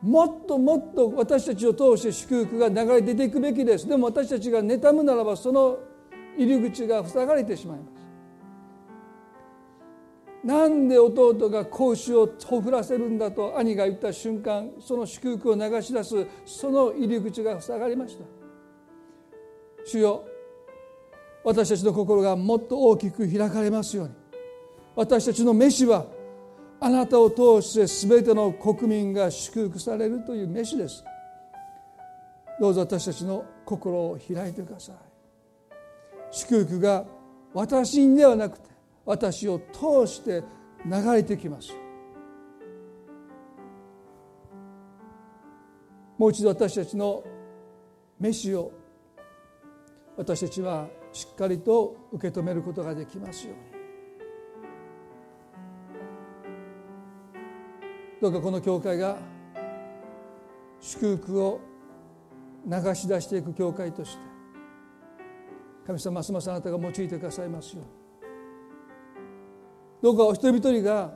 [0.01, 3.87] もっともっと私たちを通して祝福が流れ出ていくべきです。
[3.87, 5.77] でも私たちが妬むならばその
[6.37, 8.01] 入り口が塞がれてしまいます。
[10.43, 18.23] なんで弟が子牛をほふらせるんだと兄が言った瞬間その祝福を流し出すその入り口が塞がりました。
[19.85, 20.25] 主よ
[21.43, 24.13] 私たちの心がもっと大きく開かれますように。
[24.95, 26.07] 私たちの飯は
[26.83, 31.03] あなたを通して全ての国民が祝福されるという飯です。
[32.59, 34.95] どうぞ私たちの心を開いてください。
[36.31, 37.05] 祝福が
[37.53, 38.67] 私にではなくて
[39.05, 40.43] 私を通して
[40.83, 41.71] 流れてきます。
[46.17, 47.23] もう一度私たちの
[48.19, 48.71] 飯を
[50.17, 53.70] 私たちはしっかりと受け止めることができますように。
[58.21, 59.17] どうかこの教会が
[60.79, 61.59] 祝福を
[62.67, 64.21] 流し出していく教会として
[65.87, 67.91] 神様ますますあなたが用いてくださいますように。
[70.03, 71.15] どうかお一人一人が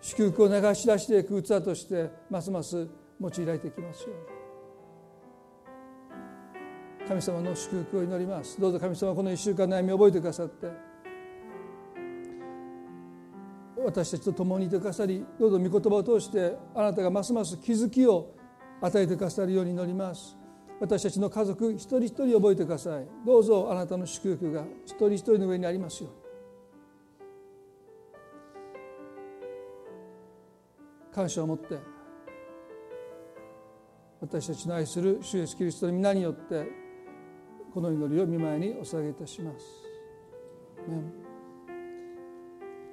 [0.00, 2.88] 祝福を流し出していく器としてますます
[3.20, 4.18] 用いられていきますよう
[7.02, 7.08] に。
[7.08, 8.60] 神様の祝福を祈ります。
[8.60, 10.87] どうぞ神様この1週間悩みを覚えてくださって
[13.88, 18.34] 私たちと共にいてくださりどうぞ御言葉を通してあなたがますます気づきを
[18.82, 20.36] 与えてくださるように祈ります。
[20.78, 23.06] 私たちの家族一人一人覚えてください。
[23.24, 26.18] どうぞあなたの祝福が一人一人の上にありますように。
[31.10, 31.78] 感謝を持って
[34.20, 36.68] 私たちの愛する主イエスキリストの皆によって
[37.72, 39.64] この祈りを見舞いにお捧げいたします。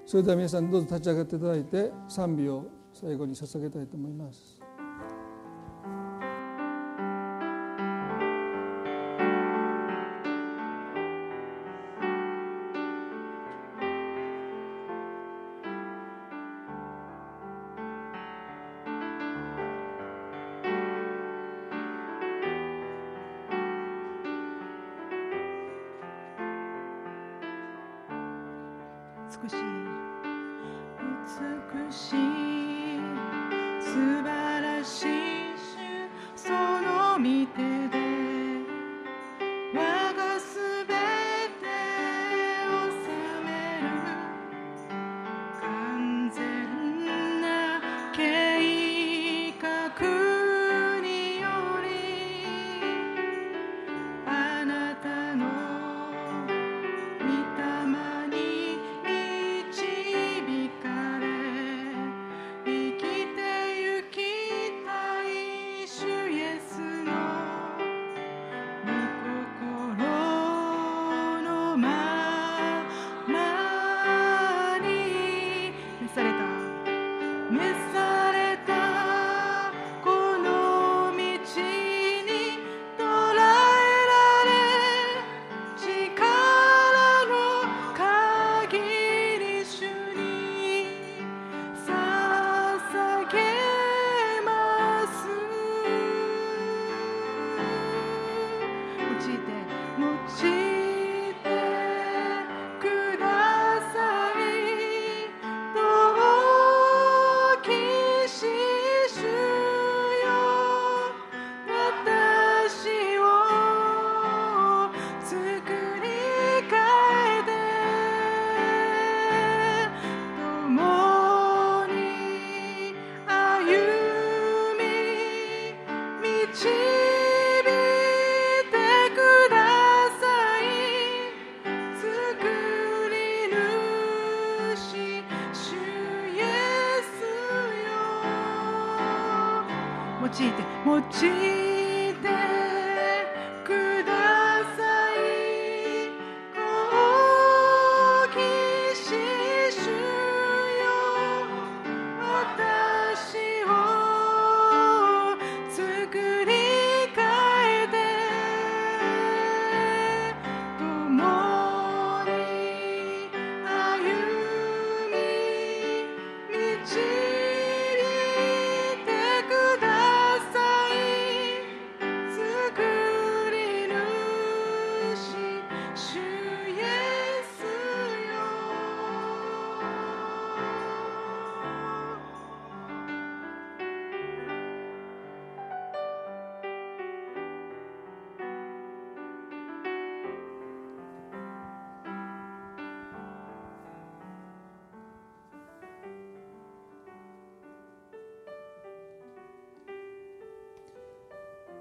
[0.08, 4.62] それでは皆さんどうぞ立ち上がっていただいて賛美を最後に捧げたいと思います。
[29.28, 29.85] 少し
[31.38, 33.00] 美しい
[33.82, 35.06] 素晴らしい
[36.38, 36.50] 主そ
[36.82, 38.05] の見てで。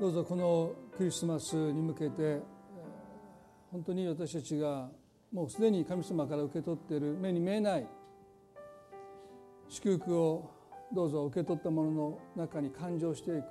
[0.05, 2.39] どうぞこのクリスマスに向けて
[3.73, 4.91] 本当に私たちが
[5.33, 7.87] もうすでに神様から受け取っている目に見えない
[9.67, 10.51] 祝福を
[10.95, 13.45] どうぞ受け取ったものの中に感情していく。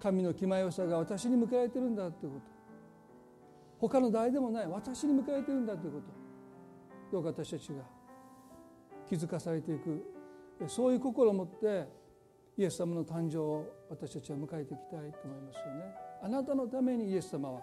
[0.00, 2.46] 神の気前よさが私に向けられてるんだということ。
[3.78, 6.06] 他の誰でもない私に向けられてるんだということ。
[7.12, 7.84] どうか私たちが
[9.08, 10.21] 気づかされていく
[10.68, 11.86] そういう心を持って
[12.56, 15.84] イエス様の誕生を私たちは迎えていきたいと思いますよね。
[16.22, 17.60] あなたのためにイエス様は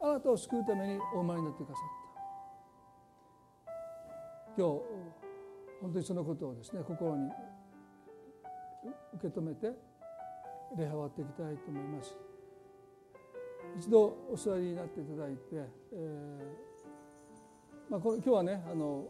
[0.00, 1.84] あなたを救うためにお生まれになってくださっ
[3.66, 4.62] た。
[4.62, 4.82] 今日
[5.80, 7.30] 本当にそのことをですね心に
[9.14, 9.72] 受け止めて
[10.76, 12.16] 礼拝終わっていきたいと思います。
[13.78, 19.06] 一度お座りになっていただいて、えーまあ、こ今日はねあの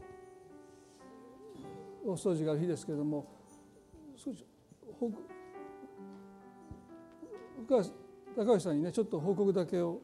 [2.05, 3.27] お掃除がある日ですけれども
[4.17, 4.45] 少し
[8.37, 10.01] 高橋さんにねちょっと報告だけを。